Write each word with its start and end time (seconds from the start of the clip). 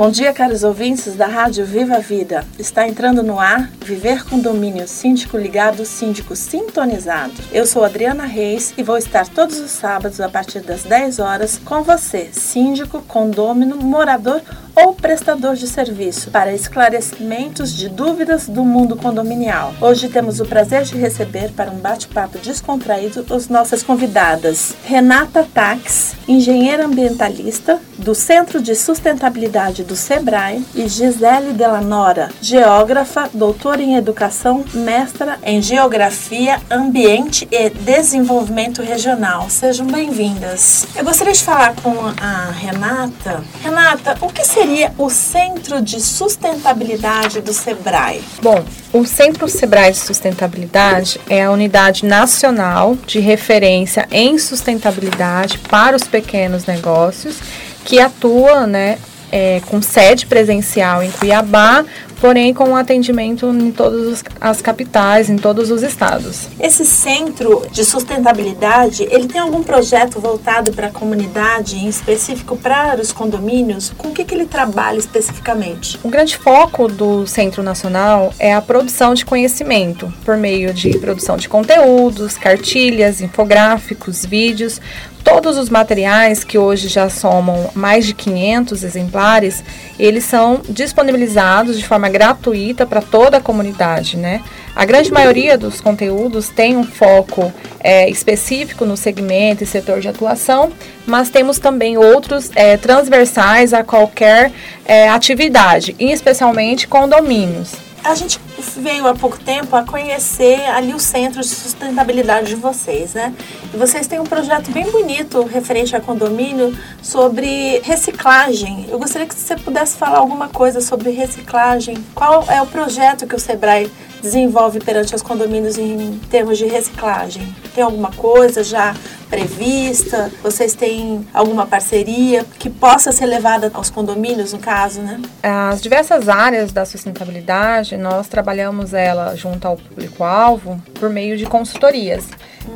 Bom 0.00 0.12
dia, 0.12 0.32
caros 0.32 0.62
ouvintes 0.62 1.16
da 1.16 1.26
Rádio 1.26 1.66
Viva 1.66 1.98
Vida. 1.98 2.44
Está 2.56 2.86
entrando 2.86 3.20
no 3.20 3.40
ar 3.40 3.68
Viver 3.84 4.24
com 4.24 4.38
Domínio 4.38 4.86
Síndico 4.86 5.36
Ligado, 5.36 5.84
Síndico 5.84 6.36
Sintonizado. 6.36 7.32
Eu 7.50 7.66
sou 7.66 7.84
Adriana 7.84 8.24
Reis 8.24 8.72
e 8.78 8.82
vou 8.84 8.96
estar 8.96 9.26
todos 9.26 9.58
os 9.58 9.72
sábados 9.72 10.20
a 10.20 10.28
partir 10.28 10.60
das 10.60 10.84
10 10.84 11.18
horas 11.18 11.58
com 11.64 11.82
você, 11.82 12.28
síndico, 12.30 13.02
condômino, 13.08 13.74
morador 13.74 14.40
ou 14.78 14.94
prestador 14.94 15.56
de 15.56 15.66
serviço 15.66 16.30
para 16.30 16.54
esclarecimentos 16.54 17.76
de 17.76 17.88
dúvidas 17.88 18.48
do 18.48 18.64
mundo 18.64 18.94
condominial. 18.94 19.74
Hoje 19.80 20.08
temos 20.08 20.38
o 20.38 20.46
prazer 20.46 20.84
de 20.84 20.96
receber 20.96 21.50
para 21.50 21.70
um 21.70 21.78
bate-papo 21.78 22.38
descontraído 22.38 23.26
as 23.34 23.48
nossas 23.48 23.82
convidadas 23.82 24.76
Renata 24.84 25.46
Tax, 25.52 26.14
engenheira 26.28 26.86
ambientalista 26.86 27.80
do 27.98 28.14
Centro 28.14 28.62
de 28.62 28.76
Sustentabilidade 28.76 29.82
do 29.82 29.96
SEBRAE 29.96 30.64
e 30.74 30.88
Gisele 30.88 31.52
Delanora, 31.52 32.30
geógrafa, 32.40 33.28
doutora 33.34 33.82
em 33.82 33.96
educação, 33.96 34.64
mestra 34.72 35.38
em 35.42 35.60
geografia, 35.60 36.60
ambiente 36.70 37.48
e 37.50 37.68
desenvolvimento 37.70 38.82
regional. 38.82 39.50
Sejam 39.50 39.86
bem-vindas. 39.86 40.86
Eu 40.94 41.04
gostaria 41.04 41.32
de 41.32 41.42
falar 41.42 41.74
com 41.82 41.94
a 42.20 42.50
Renata. 42.52 43.42
Renata, 43.62 44.16
o 44.20 44.28
que 44.28 44.44
seria 44.44 44.67
seria 44.68 44.92
o 44.98 45.08
Centro 45.08 45.80
de 45.80 45.98
Sustentabilidade 45.98 47.40
do 47.40 47.54
SEBRAE? 47.54 48.20
Bom, 48.42 48.62
o 48.92 49.06
Centro 49.06 49.48
SEBRAE 49.48 49.92
de 49.92 49.98
Sustentabilidade 49.98 51.18
é 51.26 51.44
a 51.44 51.50
unidade 51.50 52.04
nacional 52.04 52.94
de 53.06 53.18
referência 53.18 54.06
em 54.12 54.38
sustentabilidade 54.38 55.58
para 55.58 55.96
os 55.96 56.04
pequenos 56.04 56.66
negócios 56.66 57.38
que 57.82 57.98
atua 57.98 58.66
né, 58.66 58.98
é, 59.30 59.60
com 59.66 59.80
sede 59.82 60.26
presencial 60.26 61.02
em 61.02 61.10
Cuiabá, 61.10 61.84
porém 62.20 62.52
com 62.52 62.74
atendimento 62.74 63.46
em 63.46 63.70
todas 63.70 64.24
as 64.40 64.60
capitais, 64.60 65.30
em 65.30 65.36
todos 65.36 65.70
os 65.70 65.82
estados. 65.82 66.48
Esse 66.58 66.84
centro 66.84 67.66
de 67.70 67.84
sustentabilidade, 67.84 69.06
ele 69.10 69.28
tem 69.28 69.40
algum 69.40 69.62
projeto 69.62 70.20
voltado 70.20 70.72
para 70.72 70.88
a 70.88 70.90
comunidade, 70.90 71.76
em 71.76 71.88
específico 71.88 72.56
para 72.56 73.00
os 73.00 73.12
condomínios? 73.12 73.92
Com 73.96 74.08
o 74.08 74.12
que, 74.12 74.24
que 74.24 74.34
ele 74.34 74.46
trabalha 74.46 74.98
especificamente? 74.98 75.98
O 76.02 76.08
grande 76.08 76.36
foco 76.36 76.88
do 76.88 77.26
Centro 77.26 77.62
Nacional 77.62 78.32
é 78.38 78.54
a 78.54 78.60
produção 78.60 79.14
de 79.14 79.24
conhecimento, 79.24 80.12
por 80.24 80.36
meio 80.36 80.72
de 80.74 80.98
produção 80.98 81.36
de 81.36 81.48
conteúdos, 81.48 82.36
cartilhas, 82.36 83.20
infográficos, 83.20 84.24
vídeos, 84.24 84.80
todos 85.28 85.58
os 85.58 85.68
materiais 85.68 86.42
que 86.42 86.56
hoje 86.56 86.88
já 86.88 87.10
somam 87.10 87.70
mais 87.74 88.06
de 88.06 88.14
500 88.14 88.82
exemplares, 88.82 89.62
eles 89.98 90.24
são 90.24 90.62
disponibilizados 90.66 91.76
de 91.76 91.84
forma 91.84 92.08
gratuita 92.08 92.86
para 92.86 93.02
toda 93.02 93.36
a 93.36 93.40
comunidade, 93.40 94.16
né? 94.16 94.40
A 94.74 94.86
grande 94.86 95.12
maioria 95.12 95.58
dos 95.58 95.82
conteúdos 95.82 96.48
tem 96.48 96.78
um 96.78 96.84
foco 96.84 97.52
é, 97.80 98.08
específico 98.08 98.86
no 98.86 98.96
segmento 98.96 99.62
e 99.62 99.66
setor 99.66 100.00
de 100.00 100.08
atuação, 100.08 100.72
mas 101.06 101.28
temos 101.28 101.58
também 101.58 101.98
outros 101.98 102.50
é, 102.54 102.78
transversais 102.78 103.74
a 103.74 103.84
qualquer 103.84 104.50
é, 104.86 105.10
atividade, 105.10 105.94
e 105.98 106.10
especialmente 106.10 106.88
condomínios. 106.88 107.87
A 108.04 108.14
gente 108.14 108.40
veio 108.76 109.06
há 109.06 109.14
pouco 109.14 109.38
tempo 109.38 109.74
a 109.76 109.84
conhecer 109.84 110.60
ali 110.70 110.94
o 110.94 110.98
centro 110.98 111.40
de 111.40 111.48
sustentabilidade 111.48 112.48
de 112.48 112.54
vocês, 112.54 113.14
né? 113.14 113.34
E 113.72 113.76
vocês 113.76 114.06
têm 114.06 114.18
um 114.18 114.24
projeto 114.24 114.70
bem 114.70 114.90
bonito 114.90 115.42
referente 115.44 115.94
a 115.94 116.00
condomínio 116.00 116.76
sobre 117.02 117.80
reciclagem. 117.80 118.86
Eu 118.88 118.98
gostaria 118.98 119.26
que 119.26 119.34
você 119.34 119.56
pudesse 119.56 119.96
falar 119.96 120.18
alguma 120.18 120.48
coisa 120.48 120.80
sobre 120.80 121.10
reciclagem. 121.10 121.96
Qual 122.14 122.44
é 122.48 122.62
o 122.62 122.66
projeto 122.66 123.26
que 123.26 123.34
o 123.34 123.38
Sebrae 123.38 123.90
desenvolve 124.20 124.80
perante 124.80 125.14
os 125.14 125.22
condomínios 125.22 125.78
em 125.78 126.18
termos 126.30 126.58
de 126.58 126.66
reciclagem? 126.66 127.54
Tem 127.74 127.84
alguma 127.84 128.10
coisa 128.12 128.62
já 128.62 128.94
prevista? 129.28 130.30
Vocês 130.42 130.74
têm 130.74 131.26
alguma 131.32 131.66
parceria 131.66 132.44
que 132.58 132.70
possa 132.70 133.12
ser 133.12 133.26
levada 133.26 133.70
aos 133.74 133.90
condomínios, 133.90 134.52
no 134.52 134.58
caso, 134.58 135.00
né? 135.00 135.20
As 135.42 135.80
diversas 135.80 136.28
áreas 136.28 136.72
da 136.72 136.84
sustentabilidade, 136.84 137.96
nós 137.96 138.28
trabalhamos 138.28 138.94
ela 138.94 139.36
junto 139.36 139.66
ao 139.66 139.76
público-alvo 139.76 140.80
por 140.98 141.10
meio 141.10 141.36
de 141.36 141.46
consultorias. 141.46 142.24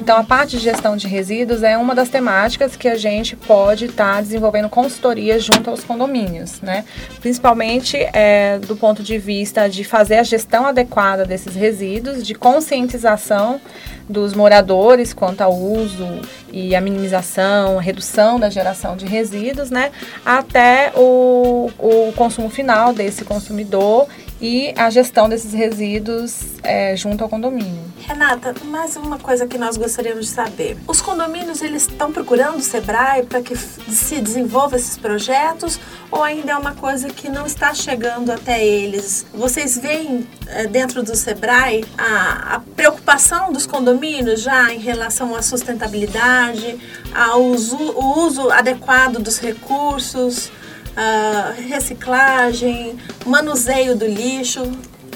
Então, 0.00 0.16
a 0.16 0.24
parte 0.24 0.56
de 0.56 0.62
gestão 0.62 0.96
de 0.96 1.06
resíduos 1.06 1.62
é 1.62 1.76
uma 1.76 1.94
das 1.94 2.08
temáticas 2.08 2.74
que 2.76 2.88
a 2.88 2.96
gente 2.96 3.36
pode 3.36 3.86
estar 3.86 4.16
tá 4.16 4.20
desenvolvendo 4.20 4.68
consultorias 4.68 5.44
junto 5.44 5.70
aos 5.70 5.84
condomínios, 5.84 6.60
né? 6.60 6.84
Principalmente 7.20 7.96
é, 8.12 8.58
do 8.58 8.76
ponto 8.76 9.02
de 9.02 9.18
vista 9.18 9.68
de 9.68 9.84
fazer 9.84 10.16
a 10.16 10.22
gestão 10.22 10.66
adequada 10.66 11.24
desses 11.24 11.54
resíduos, 11.54 12.26
de 12.26 12.34
conscientização 12.34 13.60
dos 14.08 14.34
moradores 14.34 15.12
quanto 15.12 15.40
ao 15.40 15.54
uso 15.54 16.06
e 16.52 16.74
a 16.74 16.80
minimização, 16.80 17.78
a 17.78 17.82
redução 17.82 18.38
da 18.38 18.50
geração 18.50 18.96
de 18.96 19.06
resíduos, 19.06 19.70
né? 19.70 19.90
Até 20.24 20.92
o, 20.96 21.70
o 21.78 22.12
consumo 22.14 22.50
final 22.50 22.92
desse 22.92 23.24
consumidor 23.24 24.06
e 24.42 24.74
a 24.76 24.90
gestão 24.90 25.28
desses 25.28 25.52
resíduos 25.52 26.40
é, 26.64 26.96
junto 26.96 27.22
ao 27.22 27.30
condomínio. 27.30 27.80
Renata, 28.00 28.52
mais 28.64 28.96
uma 28.96 29.16
coisa 29.16 29.46
que 29.46 29.56
nós 29.56 29.76
gostaríamos 29.76 30.26
de 30.26 30.32
saber. 30.32 30.76
Os 30.88 31.00
condomínios 31.00 31.62
eles 31.62 31.82
estão 31.82 32.10
procurando 32.10 32.56
o 32.56 32.60
Sebrae 32.60 33.22
para 33.22 33.40
que 33.40 33.56
se 33.56 34.20
desenvolva 34.20 34.74
esses 34.74 34.98
projetos 34.98 35.78
ou 36.10 36.24
ainda 36.24 36.52
é 36.52 36.56
uma 36.56 36.74
coisa 36.74 37.08
que 37.08 37.28
não 37.28 37.46
está 37.46 37.72
chegando 37.72 38.32
até 38.32 38.66
eles? 38.66 39.24
Vocês 39.32 39.78
veem 39.78 40.26
é, 40.48 40.66
dentro 40.66 41.04
do 41.04 41.14
Sebrae 41.14 41.84
a, 41.96 42.56
a 42.56 42.60
preocupação 42.74 43.52
dos 43.52 43.64
condomínios 43.64 44.42
já 44.42 44.74
em 44.74 44.78
relação 44.80 45.36
à 45.36 45.42
sustentabilidade, 45.42 46.80
ao 47.14 47.44
uso, 47.44 47.76
o 47.76 48.26
uso 48.26 48.50
adequado 48.50 49.18
dos 49.20 49.38
recursos? 49.38 50.50
Uh, 50.96 51.68
reciclagem, 51.68 52.96
manuseio 53.26 53.96
do 53.96 54.06
lixo. 54.06 54.62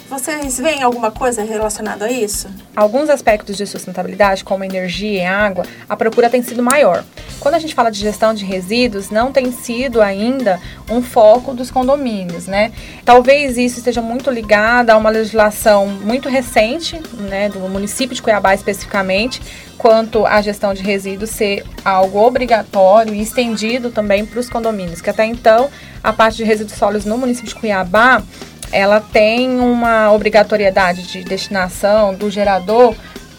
Vocês 0.08 0.58
veem 0.58 0.84
alguma 0.84 1.10
coisa 1.10 1.42
relacionada 1.42 2.04
a 2.04 2.10
isso? 2.10 2.48
Alguns 2.76 3.10
aspectos 3.10 3.56
de 3.56 3.66
sustentabilidade, 3.66 4.44
como 4.44 4.62
energia 4.62 5.22
e 5.22 5.24
água, 5.24 5.66
a 5.88 5.96
procura 5.96 6.30
tem 6.30 6.42
sido 6.42 6.62
maior. 6.62 7.04
Quando 7.40 7.56
a 7.56 7.58
gente 7.58 7.74
fala 7.74 7.90
de 7.90 7.98
gestão 7.98 8.32
de 8.32 8.44
resíduos, 8.44 9.10
não 9.10 9.32
tem 9.32 9.50
sido 9.50 10.00
ainda 10.00 10.60
um 10.88 11.02
foco 11.02 11.52
dos 11.52 11.72
condomínios, 11.72 12.46
né? 12.46 12.72
Talvez 13.04 13.58
isso 13.58 13.78
esteja 13.78 14.00
muito 14.00 14.30
ligado 14.30 14.90
a 14.90 14.96
uma 14.96 15.10
legislação 15.10 15.88
muito 15.88 16.28
recente, 16.28 17.00
né, 17.18 17.48
do 17.48 17.58
município 17.60 18.14
de 18.14 18.22
Cuiabá 18.22 18.54
especificamente, 18.54 19.42
quanto 19.76 20.24
à 20.24 20.40
gestão 20.40 20.72
de 20.72 20.82
resíduos 20.82 21.30
ser 21.30 21.64
algo 21.84 22.18
obrigatório 22.18 23.12
e 23.12 23.20
estendido 23.20 23.90
também 23.90 24.24
para 24.24 24.38
os 24.38 24.48
condomínios, 24.48 25.00
que 25.00 25.10
até 25.10 25.26
então 25.26 25.68
a 26.02 26.12
parte 26.12 26.36
de 26.36 26.44
resíduos 26.44 26.78
sólidos 26.78 27.04
no 27.04 27.18
município 27.18 27.48
de 27.48 27.54
Cuiabá 27.56 28.22
ela 28.72 29.00
tem 29.00 29.60
uma 29.60 30.12
obrigatoriedade 30.12 31.02
de 31.02 31.24
destinação 31.24 32.14
do 32.14 32.30
gerador 32.30 32.94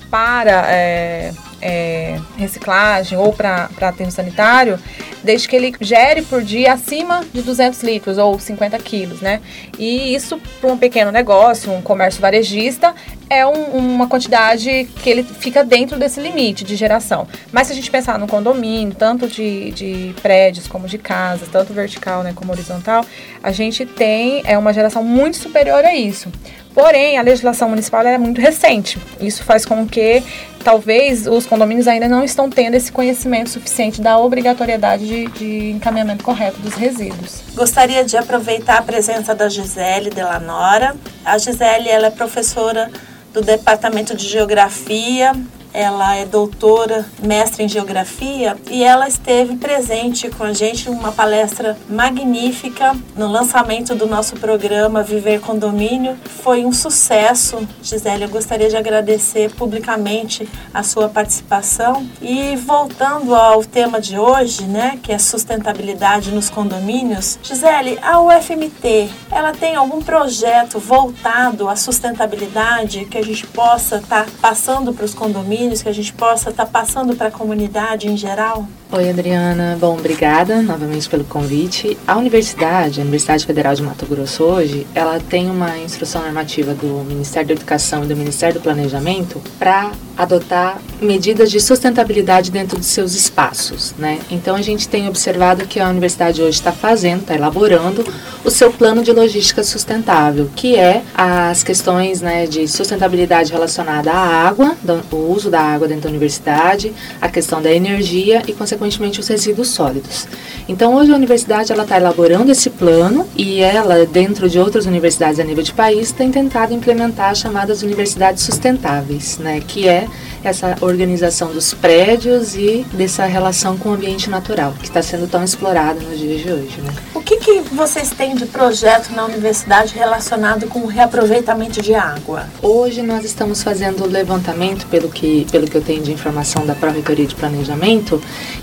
para 0.10 0.66
é, 0.72 1.32
é, 1.62 2.20
reciclagem 2.38 3.18
ou 3.18 3.34
para 3.34 3.70
aterro 3.82 4.12
sanitário, 4.12 4.80
desde 5.24 5.48
que 5.48 5.56
ele 5.56 5.74
gere 5.82 6.22
por 6.22 6.42
dia 6.44 6.74
acima 6.74 7.24
de 7.34 7.42
200 7.42 7.82
litros 7.84 8.18
ou 8.18 8.40
50 8.40 8.78
quilos, 8.80 9.22
né? 9.22 9.42
E 9.78 10.14
isso 10.14 10.40
para 10.62 10.72
um 10.72 10.78
pequeno 10.78 11.12
negócio, 11.12 11.72
um 11.72 11.82
comércio 11.82 12.22
varejista, 12.22 12.94
é 13.30 13.46
um, 13.46 13.78
uma 13.78 14.08
quantidade 14.08 14.90
que 15.02 15.10
ele 15.10 15.24
fica 15.24 15.64
dentro 15.64 15.98
desse 15.98 16.20
limite 16.20 16.64
de 16.64 16.76
geração. 16.76 17.28
Mas 17.52 17.68
se 17.68 17.74
a 17.74 17.76
gente 17.76 17.92
pensar 17.92 18.18
no 18.18 18.28
condomínio, 18.28 18.96
tanto 18.96 19.28
de, 19.28 19.72
de 19.72 20.16
prédios 20.22 20.68
como 20.68 20.88
de 20.88 20.98
casas, 20.98 21.50
tanto 21.50 21.74
vertical 21.74 22.24
né, 22.24 22.32
como 22.34 22.52
horizontal, 22.52 23.06
a 23.44 23.52
gente 23.52 23.86
tem 23.86 24.42
é 24.46 24.58
uma 24.58 24.74
geração 24.74 25.04
muito 25.04 25.38
superior 25.38 25.84
a 25.84 25.94
isso. 25.94 26.32
Porém, 26.74 27.18
a 27.18 27.24
legislação 27.24 27.70
municipal 27.70 28.06
é 28.06 28.20
muito 28.20 28.40
recente. 28.40 29.00
Isso 29.20 29.44
faz 29.44 29.66
com 29.66 29.88
que 29.88 30.24
talvez 30.64 31.28
os 31.28 31.46
condomínios 31.46 31.88
ainda 31.88 32.08
não 32.08 32.24
estão 32.24 32.50
tendo 32.50 32.76
esse 32.76 32.92
conhecimento 32.92 33.50
suficiente 33.50 34.02
da 34.02 34.18
obrigatoriedade 34.18 35.06
de, 35.06 35.28
de 35.28 35.70
encaminhamento 35.72 36.24
correto 36.24 36.60
dos 36.60 36.74
resíduos. 36.74 37.42
Gostaria 37.54 38.04
de 38.04 38.18
aproveitar 38.18 38.78
a 38.78 38.82
presença 38.82 39.34
da 39.34 39.50
Gisele 39.50 40.10
Delanora. 40.10 40.96
A 41.24 41.38
Gisele 41.38 41.90
ela 41.90 42.08
é 42.08 42.12
professora 42.12 42.92
do 43.34 43.42
Departamento 43.42 44.16
de 44.16 44.28
Geografia 44.28 45.34
ela 45.78 46.16
é 46.16 46.26
doutora, 46.26 47.06
mestre 47.22 47.64
em 47.64 47.70
geografia 47.70 48.58
e 48.68 48.84
ela 48.84 49.08
esteve 49.08 49.58
presente 49.58 50.28
com 50.28 50.44
a 50.44 50.52
gente 50.52 50.90
numa 50.90 51.12
palestra 51.12 51.78
magnífica 51.88 52.96
no 53.16 53.28
lançamento 53.28 53.94
do 53.94 54.08
nosso 54.08 54.38
programa 54.38 55.04
Viver 55.04 55.40
Condomínio. 55.40 56.18
Foi 56.42 56.66
um 56.66 56.74
sucesso. 56.74 57.60
Gisele, 57.84 58.24
eu 58.24 58.30
gostaria 58.30 58.68
de 58.70 58.76
agradecer 58.76 59.54
publicamente 59.54 60.50
a 60.74 60.82
sua 60.82 61.10
participação. 61.10 62.10
E 62.24 62.56
voltando 62.56 63.36
ao 63.36 63.64
tema 63.64 64.02
de 64.02 64.18
hoje, 64.18 64.64
né, 64.64 64.98
que 65.04 65.12
é 65.12 65.20
sustentabilidade 65.20 66.32
nos 66.32 66.50
condomínios, 66.50 67.38
Gisele, 67.44 68.00
a 68.02 68.20
UFMT, 68.20 69.12
ela 69.32 69.52
tem 69.52 69.76
algum 69.76 70.02
projeto 70.02 70.80
voltado 70.80 71.70
à 71.70 71.76
sustentabilidade 71.76 73.06
que 73.06 73.20
a 73.20 73.24
gente 73.24 73.46
possa 73.46 73.98
estar 73.98 74.26
tá 74.26 74.32
passando 74.42 74.92
para 74.92 75.06
os 75.06 75.14
condomínios? 75.14 75.67
Que 75.84 75.90
a 75.90 75.94
gente 75.94 76.14
possa 76.14 76.50
estar 76.50 76.66
tá 76.66 76.72
passando 76.72 77.16
para 77.16 77.28
a 77.28 77.32
comunidade 77.32 78.08
em 78.08 78.18
geral? 78.18 78.68
Oi, 78.90 79.10
Adriana. 79.10 79.78
Bom, 79.78 79.98
obrigada 79.98 80.62
novamente 80.62 81.10
pelo 81.10 81.26
convite. 81.26 81.98
A 82.08 82.16
universidade, 82.16 83.02
a 83.02 83.04
Universidade 83.04 83.46
Federal 83.46 83.76
de 83.76 83.84
Mato 83.84 84.06
Grosso 84.06 84.46
hoje, 84.46 84.88
ela 84.96 85.20
tem 85.20 85.50
uma 85.50 85.78
instrução 85.78 86.22
normativa 86.22 86.74
do 86.74 87.04
Ministério 87.04 87.50
da 87.50 87.54
Educação 87.54 88.06
e 88.06 88.08
do 88.08 88.16
Ministério 88.16 88.54
do 88.54 88.62
Planejamento 88.62 89.42
para 89.60 89.92
adotar 90.18 90.82
medidas 91.02 91.52
de 91.52 91.60
sustentabilidade 91.60 92.50
dentro 92.50 92.78
dos 92.78 92.88
seus 92.88 93.14
espaços, 93.14 93.94
né? 94.00 94.20
Então 94.32 94.56
a 94.56 94.62
gente 94.62 94.88
tem 94.88 95.08
observado 95.08 95.68
que 95.68 95.80
a 95.80 95.90
universidade 95.90 96.42
hoje 96.42 96.58
está 96.58 96.72
fazendo, 96.72 97.22
está 97.22 97.36
elaborando 97.36 98.04
o 98.44 98.50
seu 98.50 98.72
plano 98.72 99.04
de 99.04 99.12
logística 99.12 99.64
sustentável, 99.64 100.50
que 100.56 100.76
é 100.76 101.04
as 101.14 101.62
questões, 101.62 102.22
né, 102.22 102.48
de 102.48 102.68
sustentabilidade 102.68 103.52
relacionada 103.52 104.12
à 104.12 104.48
água, 104.48 104.76
o 105.12 105.16
uso 105.32 105.52
da 105.52 105.62
água 105.62 105.88
dentro 105.88 106.04
da 106.04 106.10
universidade, 106.10 106.94
a 107.22 107.30
questão 107.30 107.62
da 107.62 107.72
energia 107.72 108.42
e 108.48 108.54
consequentemente 108.54 108.77
consequentemente 108.78 109.20
os 109.20 109.28
resíduos 109.28 109.70
sólidos. 109.70 110.28
Então 110.68 110.96
hoje 110.96 111.12
a 111.12 111.16
universidade 111.16 111.72
ela 111.72 111.84
está 111.84 111.98
elaborando 111.98 112.52
esse 112.52 112.70
plano 112.70 113.28
e 113.36 113.60
ela, 113.60 114.06
dentro 114.06 114.50
de 114.50 114.60
outras 114.60 114.86
universidades 114.86 115.40
a 115.40 115.44
nível 115.44 115.64
de 115.64 115.74
país, 115.74 116.12
tem 116.12 116.32
tentado 116.32 116.74
implementar 116.74 117.32
as 117.32 117.40
chamadas 117.40 117.82
universidades 117.82 118.44
sustentáveis, 118.44 119.38
né, 119.38 119.62
que 119.66 119.88
é 119.88 120.08
essa 120.44 120.78
organização 120.82 121.52
dos 121.52 121.74
prédios 121.74 122.56
e 122.56 122.86
dessa 122.94 123.26
relação 123.26 123.78
com 123.78 123.90
o 123.90 123.94
ambiente 123.94 124.30
natural, 124.30 124.74
que 124.80 124.86
está 124.86 125.02
sendo 125.02 125.28
tão 125.28 125.44
explorado 125.44 126.00
nos 126.02 126.20
dias 126.20 126.42
de 126.42 126.52
hoje. 126.52 126.82
Né? 126.82 127.17
Que, 127.28 127.36
que 127.36 127.60
vocês 127.76 128.10
têm 128.12 128.36
de 128.36 128.46
projeto 128.46 129.10
na 129.12 129.26
universidade 129.26 129.94
relacionado 129.94 130.66
com 130.68 130.80
o 130.80 130.88
reaproveitamento 130.88 131.82
de 131.82 131.94
água? 131.94 132.48
Hoje 132.62 133.02
nós 133.02 133.26
estamos 133.26 133.62
fazendo 133.62 134.06
o 134.06 134.08
levantamento, 134.08 134.88
pelo 134.88 135.10
que, 135.10 135.46
pelo 135.52 135.68
que 135.68 135.76
eu 135.76 135.82
tenho 135.82 136.02
de 136.02 136.14
informação 136.14 136.66
da 136.66 136.74
Pró-Reitoria 136.74 137.28
de 137.28 137.36
Planejamento, 137.36 138.22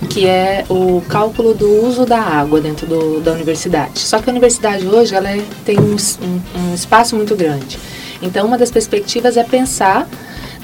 que 0.09 0.27
é 0.27 0.65
o 0.71 1.03
cálculo 1.03 1.53
do 1.53 1.85
uso 1.85 2.07
da 2.07 2.19
água 2.19 2.59
dentro 2.59 2.87
do, 2.87 3.21
da 3.21 3.33
universidade. 3.33 3.99
Só 3.99 4.19
que 4.19 4.31
a 4.31 4.33
universidade 4.33 4.89
hoje 4.89 5.15
ela 5.15 5.29
é, 5.29 5.45
tem 5.67 5.79
um, 5.79 5.95
um, 5.95 6.71
um 6.71 6.75
espaço 6.75 7.15
muito 7.15 7.37
grande. 7.37 7.79
Então, 8.23 8.47
uma 8.47 8.57
das 8.57 8.71
perspectivas 8.71 9.37
é 9.37 9.45
pensar 9.45 10.09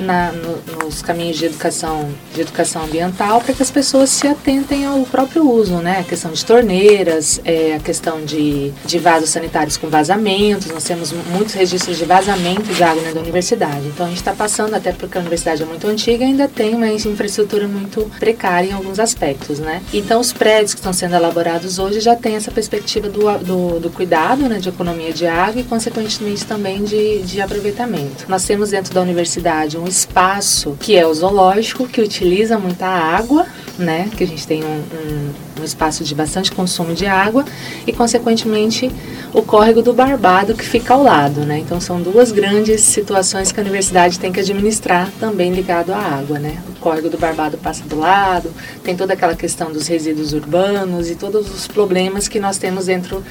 na, 0.00 0.32
no, 0.32 0.84
nos 0.84 1.02
caminhos 1.02 1.38
de 1.38 1.46
educação, 1.46 2.10
de 2.34 2.40
educação 2.40 2.84
ambiental 2.84 3.40
para 3.40 3.54
que 3.54 3.62
as 3.62 3.70
pessoas 3.70 4.10
se 4.10 4.26
atentem 4.26 4.86
ao 4.86 5.00
próprio 5.04 5.48
uso, 5.48 5.76
né? 5.76 6.00
A 6.00 6.04
questão 6.04 6.32
de 6.32 6.44
torneiras, 6.44 7.40
é, 7.44 7.74
a 7.74 7.80
questão 7.80 8.24
de, 8.24 8.72
de 8.84 8.98
vasos 8.98 9.30
sanitários 9.30 9.76
com 9.76 9.88
vazamentos, 9.88 10.68
nós 10.68 10.84
temos 10.84 11.12
muitos 11.12 11.54
registros 11.54 11.98
de 11.98 12.04
vazamento 12.04 12.72
de 12.72 12.82
água 12.82 13.12
da 13.12 13.20
universidade. 13.20 13.86
Então 13.86 14.06
a 14.06 14.08
gente 14.08 14.18
está 14.18 14.32
passando, 14.32 14.74
até 14.74 14.92
porque 14.92 15.16
a 15.16 15.20
universidade 15.20 15.62
é 15.62 15.66
muito 15.66 15.86
antiga, 15.86 16.24
ainda 16.24 16.48
tem 16.48 16.74
uma 16.74 16.88
infraestrutura 16.88 17.66
muito 17.68 18.10
precária 18.18 18.68
em 18.68 18.72
alguns 18.72 18.98
aspectos, 18.98 19.58
né? 19.58 19.82
Então 19.92 20.20
os 20.20 20.32
prédios 20.32 20.74
que 20.74 20.80
estão 20.80 20.92
sendo 20.92 21.14
elaborados 21.14 21.78
hoje 21.78 22.00
já 22.00 22.16
têm 22.16 22.36
essa 22.36 22.50
perspectiva 22.50 23.08
do, 23.08 23.38
do, 23.38 23.80
do 23.80 23.90
cuidado, 23.90 24.48
né, 24.48 24.58
de 24.58 24.68
economia 24.68 25.12
de 25.12 25.26
água 25.26 25.60
e 25.60 25.64
consequentemente 25.64 26.44
também 26.44 26.82
de, 26.84 27.22
de 27.22 27.40
aproveitamento. 27.40 28.24
Nós 28.28 28.44
temos 28.44 28.70
dentro 28.70 28.92
da 28.94 29.00
universidade 29.00 29.76
um 29.76 29.86
espaço 29.90 30.76
que 30.80 30.96
é 30.96 31.06
o 31.06 31.12
zoológico, 31.12 31.86
que 31.86 32.00
utiliza 32.00 32.58
muita 32.58 32.86
água, 32.86 33.46
né? 33.78 34.08
Que 34.16 34.24
a 34.24 34.26
gente 34.26 34.46
tem 34.46 34.64
um, 34.64 34.66
um, 34.66 35.60
um 35.60 35.64
espaço 35.64 36.04
de 36.04 36.14
bastante 36.14 36.52
consumo 36.52 36.94
de 36.94 37.06
água 37.06 37.44
e, 37.86 37.92
consequentemente, 37.92 38.90
o 39.32 39.42
córrego 39.42 39.82
do 39.82 39.92
Barbado 39.92 40.54
que 40.54 40.64
fica 40.64 40.94
ao 40.94 41.02
lado, 41.02 41.40
né? 41.40 41.58
Então 41.58 41.80
são 41.80 42.00
duas 42.00 42.32
grandes 42.32 42.80
situações 42.80 43.52
que 43.52 43.60
a 43.60 43.62
universidade 43.62 44.18
tem 44.18 44.32
que 44.32 44.40
administrar 44.40 45.10
também 45.18 45.52
ligado 45.52 45.92
à 45.92 45.98
água, 45.98 46.38
né? 46.38 46.58
O 46.68 46.80
córrego 46.80 47.10
do 47.10 47.18
Barbado 47.18 47.58
passa 47.58 47.84
do 47.84 47.98
lado, 47.98 48.50
tem 48.82 48.96
toda 48.96 49.14
aquela 49.14 49.34
questão 49.34 49.72
dos 49.72 49.86
resíduos 49.86 50.32
urbanos 50.32 51.10
e 51.10 51.14
todos 51.14 51.52
os 51.52 51.66
problemas 51.66 52.28
que 52.28 52.40
nós 52.40 52.58
temos 52.58 52.86
dentro 52.86 53.22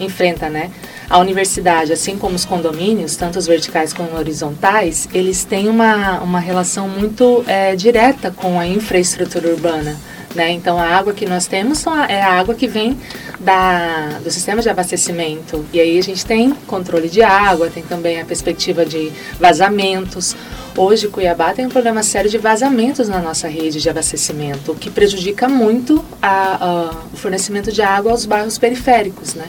enfrenta, 0.00 0.48
né? 0.48 0.70
A 1.10 1.18
universidade, 1.18 1.90
assim 1.90 2.18
como 2.18 2.34
os 2.34 2.44
condomínios, 2.44 3.16
tanto 3.16 3.38
os 3.38 3.46
verticais 3.46 3.94
como 3.94 4.14
horizontais, 4.14 5.08
eles 5.14 5.42
têm 5.42 5.68
uma, 5.68 6.20
uma 6.20 6.38
relação 6.38 6.86
muito 6.86 7.42
é, 7.46 7.74
direta 7.74 8.30
com 8.30 8.60
a 8.60 8.66
infraestrutura 8.66 9.48
urbana. 9.48 9.96
Né? 10.34 10.50
Então, 10.50 10.78
a 10.78 10.84
água 10.84 11.14
que 11.14 11.24
nós 11.24 11.46
temos 11.46 11.82
é 12.08 12.20
a 12.20 12.34
água 12.34 12.54
que 12.54 12.66
vem 12.66 12.98
da, 13.40 14.18
do 14.22 14.30
sistema 14.30 14.60
de 14.60 14.68
abastecimento. 14.68 15.64
E 15.72 15.80
aí 15.80 15.98
a 15.98 16.02
gente 16.02 16.26
tem 16.26 16.50
controle 16.66 17.08
de 17.08 17.22
água, 17.22 17.70
tem 17.70 17.82
também 17.82 18.20
a 18.20 18.24
perspectiva 18.26 18.84
de 18.84 19.10
vazamentos. 19.40 20.36
Hoje, 20.76 21.08
Cuiabá 21.08 21.54
tem 21.54 21.64
um 21.64 21.70
problema 21.70 22.02
sério 22.02 22.30
de 22.30 22.36
vazamentos 22.36 23.08
na 23.08 23.20
nossa 23.20 23.48
rede 23.48 23.80
de 23.80 23.88
abastecimento, 23.88 24.72
o 24.72 24.74
que 24.74 24.90
prejudica 24.90 25.48
muito 25.48 26.04
a, 26.20 26.64
a, 26.64 26.90
o 27.12 27.16
fornecimento 27.16 27.72
de 27.72 27.80
água 27.80 28.12
aos 28.12 28.26
bairros 28.26 28.58
periféricos, 28.58 29.34
né? 29.34 29.46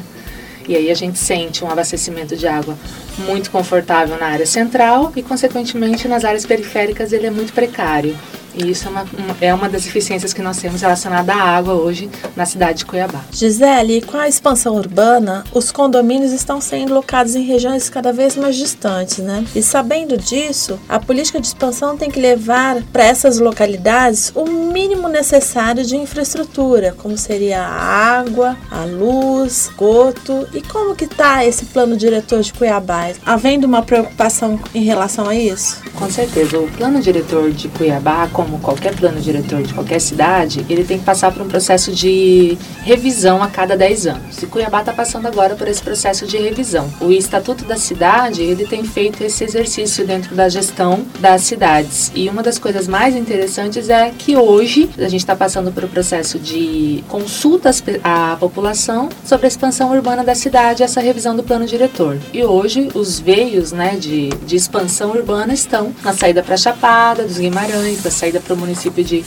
E 0.69 0.75
aí 0.75 0.91
a 0.91 0.93
gente 0.93 1.17
sente 1.17 1.65
um 1.65 1.67
abastecimento 1.67 2.35
de 2.35 2.47
água 2.47 2.77
muito 3.25 3.49
confortável 3.49 4.19
na 4.19 4.27
área 4.27 4.45
central 4.45 5.11
e, 5.15 5.23
consequentemente, 5.23 6.07
nas 6.07 6.23
áreas 6.23 6.45
periféricas 6.45 7.11
ele 7.11 7.25
é 7.25 7.31
muito 7.31 7.51
precário. 7.53 8.15
E 8.55 8.69
isso 8.69 8.87
é 8.87 8.91
uma, 8.91 9.05
é 9.41 9.53
uma 9.53 9.69
das 9.69 9.83
deficiências 9.83 10.33
que 10.33 10.41
nós 10.41 10.57
temos 10.57 10.81
relacionada 10.81 11.33
à 11.33 11.41
água 11.41 11.73
hoje 11.73 12.09
na 12.35 12.45
cidade 12.45 12.79
de 12.79 12.85
Cuiabá. 12.85 13.21
Gisele, 13.31 14.01
com 14.01 14.17
a 14.17 14.27
expansão 14.27 14.75
urbana, 14.75 15.43
os 15.53 15.71
condomínios 15.71 16.31
estão 16.31 16.59
sendo 16.59 16.93
locados 16.93 17.35
em 17.35 17.43
regiões 17.43 17.89
cada 17.89 18.11
vez 18.11 18.35
mais 18.35 18.55
distantes, 18.55 19.19
né? 19.19 19.45
E 19.55 19.61
sabendo 19.61 20.17
disso, 20.17 20.79
a 20.87 20.99
política 20.99 21.39
de 21.39 21.47
expansão 21.47 21.97
tem 21.97 22.09
que 22.09 22.19
levar 22.19 22.81
para 22.91 23.03
essas 23.03 23.39
localidades 23.39 24.31
o 24.35 24.45
mínimo 24.45 25.07
necessário 25.07 25.85
de 25.85 25.95
infraestrutura, 25.95 26.93
como 26.97 27.17
seria 27.17 27.61
a 27.61 28.19
água, 28.19 28.57
a 28.71 28.85
luz, 28.85 29.69
esgoto. 29.69 30.47
E 30.53 30.61
como 30.61 30.95
que 30.95 31.05
está 31.05 31.45
esse 31.45 31.65
plano 31.65 31.97
diretor 31.97 32.41
de 32.41 32.53
Cuiabá? 32.53 33.09
Havendo 33.25 33.65
uma 33.65 33.81
preocupação 33.81 34.59
em 34.73 34.83
relação 34.83 35.27
a 35.27 35.35
isso? 35.35 35.81
Com 35.95 36.09
certeza. 36.09 36.59
O 36.59 36.69
plano 36.71 37.01
diretor 37.01 37.51
de 37.51 37.67
Cuiabá, 37.69 38.27
como 38.49 38.59
qualquer 38.59 38.95
plano 38.95 39.21
diretor 39.21 39.61
de 39.61 39.73
qualquer 39.73 40.01
cidade, 40.01 40.65
ele 40.67 40.83
tem 40.83 40.97
que 40.97 41.05
passar 41.05 41.31
por 41.31 41.43
um 41.43 41.47
processo 41.47 41.91
de 41.91 42.57
revisão 42.81 43.43
a 43.43 43.47
cada 43.47 43.77
10 43.77 44.07
anos. 44.07 44.41
E 44.41 44.47
Cuiabá 44.47 44.79
está 44.79 44.91
passando 44.91 45.27
agora 45.27 45.55
por 45.55 45.67
esse 45.67 45.81
processo 45.81 46.25
de 46.25 46.37
revisão. 46.37 46.89
O 46.99 47.11
Estatuto 47.11 47.63
da 47.65 47.77
Cidade, 47.77 48.41
ele 48.41 48.65
tem 48.65 48.83
feito 48.83 49.23
esse 49.23 49.43
exercício 49.43 50.05
dentro 50.05 50.35
da 50.35 50.49
gestão 50.49 51.05
das 51.19 51.41
cidades. 51.41 52.11
E 52.15 52.27
uma 52.27 52.41
das 52.41 52.57
coisas 52.57 52.87
mais 52.87 53.15
interessantes 53.15 53.89
é 53.89 54.11
que 54.17 54.35
hoje 54.35 54.89
a 54.97 55.07
gente 55.07 55.21
está 55.21 55.35
passando 55.35 55.71
por 55.71 55.85
um 55.85 55.87
processo 55.87 56.39
de 56.39 57.03
consultas 57.07 57.83
à 58.03 58.35
população 58.39 59.09
sobre 59.23 59.45
a 59.45 59.49
expansão 59.49 59.91
urbana 59.91 60.23
da 60.23 60.33
cidade, 60.33 60.81
essa 60.81 60.99
revisão 60.99 61.35
do 61.35 61.43
plano 61.43 61.65
diretor. 61.65 62.17
E 62.33 62.43
hoje 62.43 62.89
os 62.95 63.19
veios 63.19 63.71
né, 63.71 63.95
de, 63.95 64.29
de 64.29 64.55
expansão 64.55 65.11
urbana 65.11 65.53
estão 65.53 65.93
na 66.03 66.13
saída 66.13 66.41
para 66.41 66.57
Chapada, 66.57 67.23
dos 67.23 67.37
Guimarães, 67.37 68.01
da 68.01 68.09
saída 68.09 68.28
saída 68.29 68.39
para 68.39 68.53
o 68.53 68.57
município 68.57 69.03
de 69.03 69.25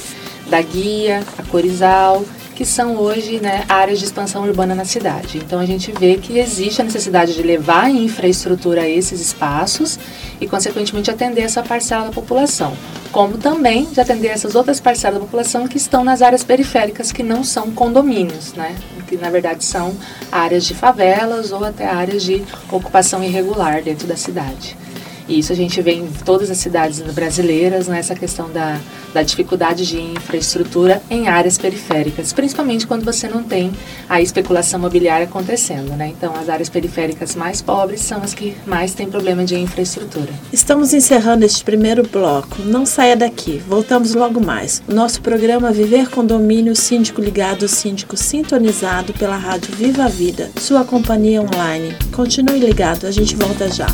da 0.49 0.61
Guia, 0.61 1.23
a 1.39 1.43
Corizal, 1.45 2.25
que 2.55 2.65
são 2.65 2.97
hoje 2.97 3.41
né, 3.41 3.65
áreas 3.69 3.99
de 3.99 4.05
expansão 4.05 4.43
urbana 4.43 4.75
na 4.75 4.85
cidade. 4.85 5.39
Então 5.39 5.59
a 5.59 5.65
gente 5.65 5.91
vê 5.93 6.17
que 6.17 6.39
existe 6.39 6.81
a 6.81 6.85
necessidade 6.85 7.35
de 7.35 7.43
levar 7.43 7.91
infraestrutura 7.91 8.83
a 8.83 8.89
esses 8.89 9.21
espaços 9.21 9.99
e, 10.41 10.47
consequentemente, 10.47 11.11
atender 11.11 11.43
essa 11.43 11.63
parcela 11.63 12.07
da 12.07 12.11
população, 12.11 12.77
como 13.11 13.39
também 13.39 13.85
de 13.87 14.01
atender 14.01 14.29
essas 14.29 14.55
outras 14.55 14.79
parcelas 14.79 15.19
da 15.19 15.25
população 15.25 15.67
que 15.67 15.79
estão 15.79 16.05
nas 16.05 16.21
áreas 16.21 16.45
periféricas 16.45 17.13
que 17.13 17.23
não 17.23 17.43
são 17.43 17.71
condomínios, 17.71 18.53
né? 18.53 18.77
que 19.09 19.17
na 19.17 19.31
verdade 19.31 19.63
são 19.65 19.95
áreas 20.31 20.65
de 20.65 20.75
favelas 20.75 21.53
ou 21.53 21.65
até 21.65 21.87
áreas 21.87 22.23
de 22.23 22.43
ocupação 22.71 23.23
irregular 23.23 23.83
dentro 23.83 24.07
da 24.07 24.17
cidade. 24.17 24.77
Isso 25.39 25.53
a 25.53 25.57
gente 25.57 25.81
vê 25.83 25.93
em 25.95 26.07
todas 26.25 26.51
as 26.51 26.59
cidades 26.59 27.01
brasileiras, 27.01 27.89
né, 27.89 28.03
questão 28.15 28.51
da, 28.51 28.79
da 29.13 29.23
dificuldade 29.23 29.87
de 29.87 30.01
infraestrutura 30.01 31.03
em 31.11 31.29
áreas 31.29 31.59
periféricas, 31.59 32.33
principalmente 32.33 32.87
quando 32.87 33.05
você 33.05 33.29
não 33.29 33.43
tem 33.43 33.73
a 34.09 34.21
especulação 34.21 34.79
imobiliária 34.79 35.25
acontecendo. 35.25 35.97
Né? 35.97 36.13
Então, 36.17 36.35
as 36.35 36.49
áreas 36.49 36.69
periféricas 36.69 37.35
mais 37.35 37.61
pobres 37.61 38.01
são 38.01 38.23
as 38.23 38.33
que 38.33 38.57
mais 38.67 38.95
têm 38.95 39.09
problema 39.09 39.45
de 39.45 39.57
infraestrutura. 39.59 40.29
Estamos 40.53 40.95
encerrando 40.95 41.45
este 41.45 41.65
primeiro 41.65 42.07
bloco. 42.07 42.63
Não 42.65 42.87
saia 42.87 43.17
daqui, 43.17 43.61
voltamos 43.69 44.15
logo 44.15 44.41
mais. 44.41 44.83
Nosso 44.87 45.21
programa 45.21 45.73
Viver 45.73 46.09
Condomínio 46.09 46.77
Síndico 46.77 47.21
Ligado, 47.21 47.67
Síndico 47.67 48.17
Sintonizado 48.17 49.13
pela 49.15 49.37
Rádio 49.37 49.75
Viva 49.75 50.05
a 50.05 50.09
Vida, 50.09 50.51
sua 50.59 50.85
companhia 50.85 51.43
online. 51.43 51.97
Continue 52.13 52.61
ligado, 52.61 53.07
a 53.07 53.11
gente 53.11 53.35
volta 53.35 53.69
já. 53.69 53.87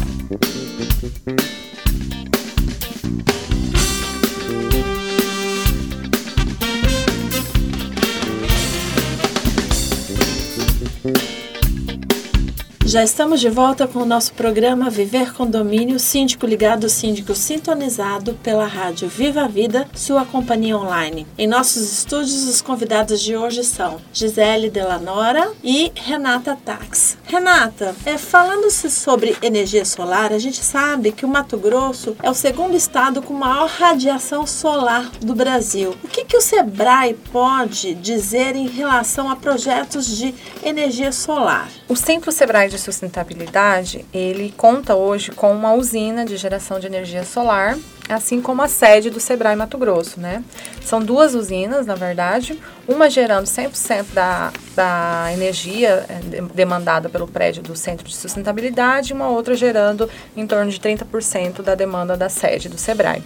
Já 12.88 13.04
estamos 13.04 13.38
de 13.38 13.50
volta 13.50 13.86
com 13.86 13.98
o 13.98 14.06
nosso 14.06 14.32
programa 14.32 14.88
Viver 14.88 15.34
Condomínio, 15.34 15.98
síndico 15.98 16.46
ligado, 16.46 16.88
síndico 16.88 17.34
sintonizado 17.34 18.32
pela 18.42 18.66
rádio 18.66 19.10
Viva 19.10 19.42
a 19.42 19.46
Vida, 19.46 19.86
sua 19.94 20.24
companhia 20.24 20.74
online. 20.74 21.26
Em 21.36 21.46
nossos 21.46 21.82
estúdios, 21.82 22.48
os 22.48 22.62
convidados 22.62 23.20
de 23.20 23.36
hoje 23.36 23.62
são 23.62 24.00
Gisele 24.10 24.70
Delanora 24.70 25.52
e 25.62 25.92
Renata 25.94 26.56
Tax. 26.64 27.18
Renata, 27.24 27.94
é, 28.06 28.16
falando-se 28.16 28.90
sobre 28.90 29.36
energia 29.42 29.84
solar, 29.84 30.32
a 30.32 30.38
gente 30.38 30.64
sabe 30.64 31.12
que 31.12 31.26
o 31.26 31.28
Mato 31.28 31.58
Grosso 31.58 32.16
é 32.22 32.30
o 32.30 32.34
segundo 32.34 32.74
estado 32.74 33.20
com 33.20 33.34
maior 33.34 33.68
radiação 33.68 34.46
solar 34.46 35.10
do 35.20 35.34
Brasil. 35.34 35.94
O 36.02 36.08
que, 36.08 36.24
que 36.24 36.38
o 36.38 36.40
Sebrae 36.40 37.12
pode 37.30 37.92
dizer 37.96 38.56
em 38.56 38.66
relação 38.66 39.30
a 39.30 39.36
projetos 39.36 40.16
de 40.16 40.34
energia 40.64 41.12
solar? 41.12 41.68
O 41.86 41.94
Centro 41.94 42.32
Sebrae 42.32 42.70
de 42.70 42.77
de 42.78 42.84
sustentabilidade, 42.84 44.06
ele 44.14 44.54
conta 44.56 44.94
hoje 44.94 45.32
com 45.32 45.52
uma 45.52 45.74
usina 45.74 46.24
de 46.24 46.36
geração 46.36 46.78
de 46.78 46.86
energia 46.86 47.24
solar, 47.24 47.76
assim 48.08 48.40
como 48.40 48.62
a 48.62 48.68
sede 48.68 49.10
do 49.10 49.20
Sebrae 49.20 49.56
Mato 49.56 49.76
Grosso, 49.76 50.20
né? 50.20 50.42
São 50.84 51.00
duas 51.00 51.34
usinas, 51.34 51.86
na 51.86 51.94
verdade, 51.94 52.58
uma 52.86 53.10
gerando 53.10 53.44
100% 53.44 54.06
da, 54.14 54.50
da 54.74 55.30
energia 55.32 56.06
eh, 56.08 56.42
demandada 56.54 57.08
pelo 57.08 57.28
prédio 57.28 57.62
do 57.62 57.76
Centro 57.76 58.08
de 58.08 58.16
Sustentabilidade 58.16 59.12
e 59.12 59.14
uma 59.14 59.28
outra 59.28 59.54
gerando 59.54 60.08
em 60.34 60.46
torno 60.46 60.70
de 60.70 60.80
30% 60.80 61.60
da 61.60 61.74
demanda 61.74 62.16
da 62.16 62.30
sede 62.30 62.68
do 62.68 62.78
Sebrae. 62.78 63.22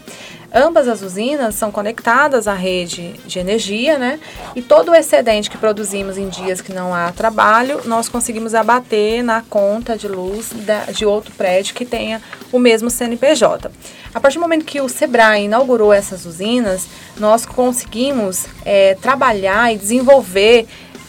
Ambas 0.54 0.86
as 0.86 1.00
usinas 1.00 1.54
são 1.54 1.70
conectadas 1.70 2.46
à 2.46 2.52
rede 2.52 3.14
de 3.24 3.38
energia, 3.38 3.98
né? 3.98 4.20
E 4.54 4.60
todo 4.60 4.90
o 4.90 4.94
excedente 4.94 5.48
que 5.48 5.56
produzimos 5.56 6.18
em 6.18 6.28
dias 6.28 6.60
que 6.60 6.74
não 6.74 6.94
há 6.94 7.10
trabalho, 7.10 7.80
nós 7.86 8.08
conseguimos 8.08 8.54
abater 8.54 9.22
na 9.22 9.40
conta 9.40 9.96
de 9.96 10.08
luz 10.08 10.50
de 10.92 11.06
outro 11.06 11.32
prédio 11.32 11.74
que 11.74 11.86
tenha 11.86 12.20
o 12.52 12.58
mesmo 12.58 12.90
CNPJ. 12.90 13.70
A 14.14 14.20
partir 14.20 14.36
do 14.36 14.42
momento 14.42 14.64
que 14.64 14.80
o 14.80 14.88
Sebrae 14.88 15.44
inaugurou 15.44 15.92
essas 15.92 16.26
usinas, 16.26 16.86
nós 17.16 17.46
conseguimos 17.46 18.44
é, 18.64 18.94
trabalhar 19.00 19.74
e 19.74 19.78
desenvolver 19.78 20.66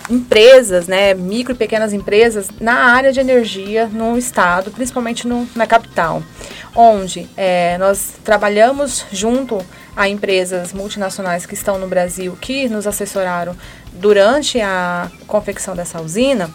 empresas, 0.10 0.88
né, 0.88 1.14
micro 1.14 1.54
e 1.54 1.58
pequenas 1.58 1.94
empresas 1.94 2.48
na 2.60 2.74
área 2.94 3.12
de 3.12 3.20
energia 3.20 3.88
no 3.88 4.18
estado, 4.18 4.72
principalmente 4.72 5.28
no, 5.28 5.48
na 5.56 5.68
capital 5.68 6.22
onde 6.76 7.30
é, 7.38 7.78
nós 7.78 8.14
trabalhamos 8.24 9.06
junto 9.12 9.64
a 9.96 10.10
empresas 10.10 10.74
multinacionais 10.74 11.46
que 11.46 11.54
estão 11.54 11.78
no 11.78 11.88
Brasil, 11.88 12.36
que 12.42 12.68
nos 12.68 12.88
assessoraram 12.88 13.56
durante 13.96 14.60
a 14.60 15.10
confecção 15.28 15.76
dessa 15.76 16.02
usina, 16.02 16.50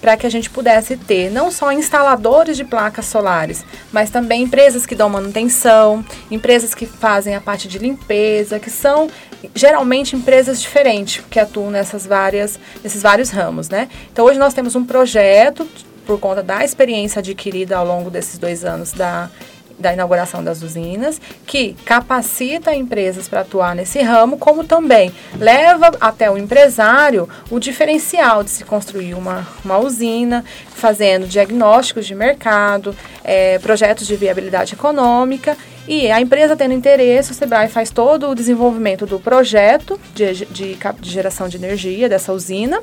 para 0.00 0.16
que 0.16 0.26
a 0.26 0.30
gente 0.30 0.50
pudesse 0.50 0.96
ter 0.96 1.30
não 1.30 1.50
só 1.50 1.72
instaladores 1.72 2.56
de 2.56 2.64
placas 2.64 3.06
solares, 3.06 3.64
mas 3.90 4.10
também 4.10 4.42
empresas 4.42 4.84
que 4.84 4.94
dão 4.94 5.08
manutenção, 5.08 6.04
empresas 6.30 6.74
que 6.74 6.84
fazem 6.84 7.34
a 7.34 7.40
parte 7.40 7.66
de 7.66 7.78
limpeza, 7.78 8.60
que 8.60 8.68
são 8.68 9.08
geralmente 9.54 10.14
empresas 10.14 10.60
diferentes 10.60 11.24
que 11.30 11.40
atuam 11.40 11.70
nessas 11.70 12.06
várias, 12.06 12.58
nesses 12.82 13.02
vários 13.02 13.30
ramos, 13.30 13.68
né? 13.68 13.88
Então 14.12 14.26
hoje 14.26 14.38
nós 14.38 14.52
temos 14.52 14.76
um 14.76 14.84
projeto 14.84 15.66
por 16.06 16.20
conta 16.20 16.42
da 16.42 16.62
experiência 16.62 17.20
adquirida 17.20 17.76
ao 17.78 17.86
longo 17.86 18.10
desses 18.10 18.38
dois 18.38 18.62
anos 18.62 18.92
da 18.92 19.30
da 19.78 19.92
inauguração 19.92 20.42
das 20.42 20.62
usinas, 20.62 21.20
que 21.46 21.74
capacita 21.84 22.74
empresas 22.74 23.28
para 23.28 23.40
atuar 23.40 23.74
nesse 23.74 24.00
ramo, 24.00 24.38
como 24.38 24.64
também 24.64 25.12
leva 25.38 25.92
até 26.00 26.30
o 26.30 26.38
empresário 26.38 27.28
o 27.50 27.58
diferencial 27.58 28.42
de 28.42 28.50
se 28.50 28.64
construir 28.64 29.14
uma, 29.14 29.46
uma 29.64 29.78
usina, 29.78 30.44
fazendo 30.74 31.26
diagnósticos 31.26 32.06
de 32.06 32.14
mercado, 32.14 32.94
é, 33.22 33.58
projetos 33.58 34.06
de 34.06 34.16
viabilidade 34.16 34.74
econômica. 34.74 35.56
E 35.86 36.10
a 36.10 36.18
empresa 36.18 36.56
tendo 36.56 36.72
interesse, 36.72 37.32
o 37.32 37.34
Sebrae 37.34 37.68
faz 37.68 37.90
todo 37.90 38.30
o 38.30 38.34
desenvolvimento 38.34 39.04
do 39.04 39.20
projeto 39.20 40.00
de, 40.14 40.46
de, 40.46 40.78
de 41.00 41.10
geração 41.10 41.46
de 41.46 41.58
energia 41.58 42.08
dessa 42.08 42.32
usina 42.32 42.80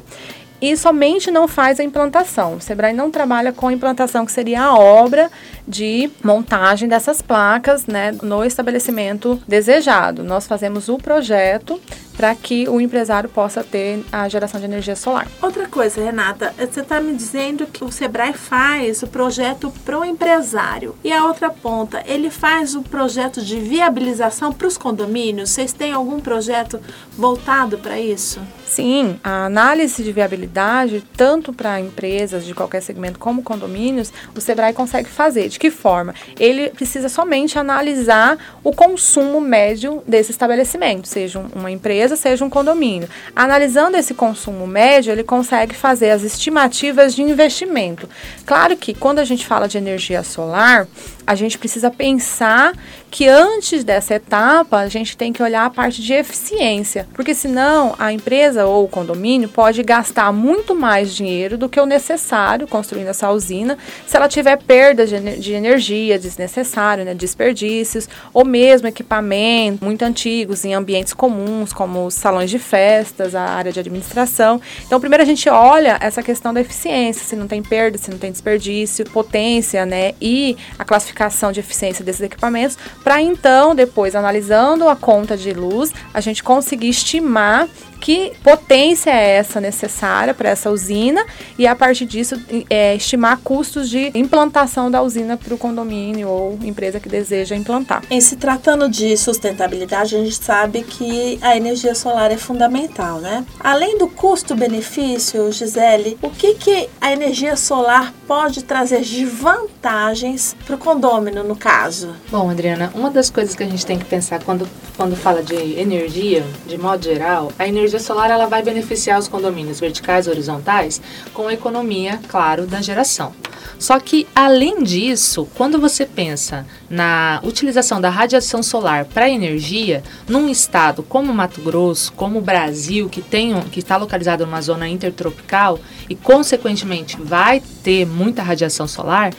e 0.61 0.77
somente 0.77 1.31
não 1.31 1.47
faz 1.47 1.79
a 1.79 1.83
implantação. 1.83 2.55
O 2.55 2.61
Sebrae 2.61 2.93
não 2.93 3.09
trabalha 3.09 3.51
com 3.51 3.67
a 3.67 3.73
implantação, 3.73 4.25
que 4.25 4.31
seria 4.31 4.61
a 4.61 4.77
obra 4.77 5.31
de 5.67 6.09
montagem 6.23 6.87
dessas 6.87 7.21
placas 7.21 7.87
né, 7.87 8.11
no 8.21 8.45
estabelecimento 8.45 9.41
desejado. 9.47 10.23
Nós 10.23 10.45
fazemos 10.45 10.87
o 10.87 10.97
projeto 10.97 11.81
para 12.21 12.35
que 12.35 12.69
o 12.69 12.79
empresário 12.79 13.27
possa 13.27 13.63
ter 13.63 14.05
a 14.11 14.29
geração 14.29 14.59
de 14.59 14.67
energia 14.67 14.95
solar. 14.95 15.27
Outra 15.41 15.67
coisa, 15.67 16.03
Renata, 16.03 16.53
você 16.55 16.81
está 16.81 17.01
me 17.01 17.15
dizendo 17.15 17.65
que 17.65 17.83
o 17.83 17.91
Sebrae 17.91 18.31
faz 18.31 19.01
o 19.01 19.07
projeto 19.07 19.73
para 19.83 19.97
o 19.97 20.05
empresário 20.05 20.95
e 21.03 21.11
a 21.11 21.25
outra 21.25 21.49
ponta, 21.49 22.03
ele 22.05 22.29
faz 22.29 22.75
o 22.75 22.83
projeto 22.83 23.41
de 23.41 23.59
viabilização 23.59 24.53
para 24.53 24.67
os 24.67 24.77
condomínios. 24.77 25.49
Vocês 25.49 25.73
têm 25.73 25.93
algum 25.93 26.19
projeto 26.19 26.79
voltado 27.17 27.79
para 27.79 27.99
isso? 27.99 28.39
Sim, 28.71 29.19
a 29.21 29.47
análise 29.47 30.01
de 30.01 30.13
viabilidade, 30.13 31.03
tanto 31.17 31.51
para 31.51 31.81
empresas 31.81 32.45
de 32.45 32.53
qualquer 32.53 32.81
segmento 32.81 33.19
como 33.19 33.43
condomínios, 33.43 34.13
o 34.33 34.39
Sebrae 34.39 34.73
consegue 34.73 35.09
fazer. 35.09 35.49
De 35.49 35.59
que 35.59 35.69
forma? 35.69 36.15
Ele 36.39 36.69
precisa 36.69 37.09
somente 37.09 37.59
analisar 37.59 38.37
o 38.63 38.71
consumo 38.71 39.41
médio 39.41 40.01
desse 40.07 40.31
estabelecimento, 40.31 41.07
seja 41.07 41.43
uma 41.53 41.69
empresa, 41.69 42.10
seja 42.15 42.43
um 42.43 42.49
condomínio. 42.49 43.09
Analisando 43.35 43.97
esse 43.97 44.13
consumo 44.13 44.67
médio, 44.67 45.11
ele 45.11 45.23
consegue 45.23 45.75
fazer 45.75 46.11
as 46.11 46.23
estimativas 46.23 47.13
de 47.15 47.21
investimento. 47.21 48.07
Claro 48.45 48.75
que 48.77 48.93
quando 48.93 49.19
a 49.19 49.25
gente 49.25 49.45
fala 49.45 49.67
de 49.67 49.77
energia 49.77 50.23
solar, 50.23 50.87
a 51.25 51.35
gente 51.35 51.57
precisa 51.57 51.89
pensar 51.89 52.73
que 53.09 53.27
antes 53.27 53.83
dessa 53.83 54.15
etapa 54.15 54.77
a 54.77 54.87
gente 54.87 55.15
tem 55.17 55.33
que 55.33 55.43
olhar 55.43 55.65
a 55.65 55.69
parte 55.69 56.01
de 56.01 56.13
eficiência, 56.13 57.07
porque 57.13 57.33
senão 57.33 57.93
a 57.99 58.11
empresa 58.11 58.65
ou 58.65 58.85
o 58.85 58.87
condomínio 58.87 59.49
pode 59.49 59.83
gastar 59.83 60.31
muito 60.31 60.73
mais 60.73 61.13
dinheiro 61.13 61.57
do 61.57 61.69
que 61.69 61.79
o 61.79 61.85
necessário 61.85 62.67
construindo 62.67 63.07
essa 63.07 63.29
usina, 63.29 63.77
se 64.07 64.15
ela 64.15 64.27
tiver 64.27 64.57
perdas 64.57 65.09
de, 65.09 65.51
energia 65.53 66.17
desnecessário, 66.17 67.03
né, 67.03 67.13
desperdícios, 67.13 68.07
ou 68.33 68.45
mesmo 68.45 68.87
equipamentos 68.87 69.81
muito 69.81 70.03
antigos 70.03 70.63
em 70.63 70.73
ambientes 70.73 71.13
comuns, 71.13 71.73
como 71.73 72.05
os 72.05 72.13
salões 72.13 72.49
de 72.49 72.59
festas, 72.59 73.35
a 73.35 73.41
área 73.41 73.71
de 73.71 73.79
administração. 73.79 74.61
Então, 74.85 74.99
primeiro 74.99 75.23
a 75.23 75.25
gente 75.25 75.49
olha 75.49 75.97
essa 75.99 76.23
questão 76.23 76.53
da 76.53 76.61
eficiência, 76.61 77.25
se 77.25 77.35
não 77.35 77.47
tem 77.47 77.61
perda, 77.61 77.97
se 77.97 78.09
não 78.09 78.17
tem 78.17 78.31
desperdício, 78.31 79.05
potência, 79.09 79.85
né, 79.85 80.13
e 80.21 80.57
a 80.79 80.85
classificação 80.85 81.10
de 81.51 81.59
eficiência 81.59 82.03
desses 82.03 82.21
equipamentos 82.21 82.77
para 83.03 83.21
então, 83.21 83.73
depois, 83.75 84.15
analisando 84.15 84.87
a 84.87 84.95
conta 84.95 85.37
de 85.37 85.53
luz, 85.53 85.93
a 86.13 86.21
gente 86.21 86.43
conseguir 86.43 86.89
estimar 86.89 87.67
que 88.01 88.33
potência 88.43 89.11
é 89.11 89.37
essa 89.37 89.61
necessária 89.61 90.33
para 90.33 90.49
essa 90.49 90.71
usina 90.71 91.23
e 91.57 91.67
a 91.67 91.75
partir 91.75 92.05
disso 92.05 92.35
é, 92.69 92.95
estimar 92.95 93.37
custos 93.37 93.87
de 93.87 94.11
implantação 94.15 94.89
da 94.89 95.01
usina 95.03 95.37
para 95.37 95.53
o 95.53 95.57
condomínio 95.57 96.27
ou 96.27 96.59
empresa 96.63 96.99
que 96.99 97.07
deseja 97.07 97.55
implantar. 97.55 98.03
Em 98.09 98.19
se 98.19 98.35
tratando 98.35 98.89
de 98.89 99.15
sustentabilidade, 99.15 100.15
a 100.15 100.19
gente 100.19 100.43
sabe 100.43 100.81
que 100.81 101.37
a 101.41 101.55
energia 101.55 101.93
solar 101.93 102.31
é 102.31 102.37
fundamental, 102.37 103.19
né? 103.19 103.45
Além 103.59 103.97
do 103.99 104.07
custo-benefício, 104.07 105.51
Gisele, 105.51 106.17
o 106.21 106.29
que, 106.31 106.55
que 106.55 106.89
a 106.99 107.13
energia 107.13 107.55
solar 107.55 108.13
pode 108.27 108.63
trazer 108.63 109.01
de 109.01 109.25
vantagens 109.25 110.55
para 110.65 110.75
o 110.75 110.79
condômino, 110.79 111.43
no 111.43 111.55
caso? 111.55 112.15
Bom, 112.31 112.49
Adriana, 112.49 112.91
uma 112.95 113.11
das 113.11 113.29
coisas 113.29 113.55
que 113.55 113.61
a 113.61 113.67
gente 113.67 113.85
tem 113.85 113.99
que 113.99 114.05
pensar 114.05 114.43
quando, 114.43 114.67
quando 114.97 115.15
fala 115.15 115.43
de 115.43 115.79
energia, 115.79 116.43
de 116.65 116.77
modo 116.77 117.03
geral, 117.03 117.51
a 117.59 117.67
energia 117.67 117.90
solar 117.99 118.29
ela 118.29 118.45
vai 118.45 118.63
beneficiar 118.63 119.19
os 119.19 119.27
condomínios 119.27 119.79
verticais 119.79 120.27
e 120.27 120.29
horizontais 120.29 121.01
com 121.33 121.47
a 121.47 121.53
economia, 121.53 122.19
claro, 122.27 122.65
da 122.65 122.81
geração. 122.81 123.33
Só 123.77 123.99
que, 123.99 124.27
além 124.35 124.83
disso, 124.83 125.47
quando 125.55 125.79
você 125.79 126.05
pensa 126.05 126.67
na 126.89 127.39
utilização 127.43 127.99
da 127.99 128.09
radiação 128.09 128.61
solar 128.61 129.05
para 129.05 129.29
energia, 129.29 130.03
num 130.27 130.47
estado 130.49 131.01
como 131.01 131.33
Mato 131.33 131.61
Grosso, 131.61 132.13
como 132.13 132.37
o 132.37 132.43
Brasil, 132.43 133.09
que, 133.09 133.21
tem, 133.21 133.59
que 133.71 133.79
está 133.79 133.97
localizado 133.97 134.45
numa 134.45 134.61
zona 134.61 134.87
intertropical 134.87 135.79
e, 136.07 136.15
consequentemente, 136.15 137.17
vai 137.19 137.61
ter 137.83 138.05
muita 138.05 138.43
radiação 138.43 138.87
solar, 138.87 139.33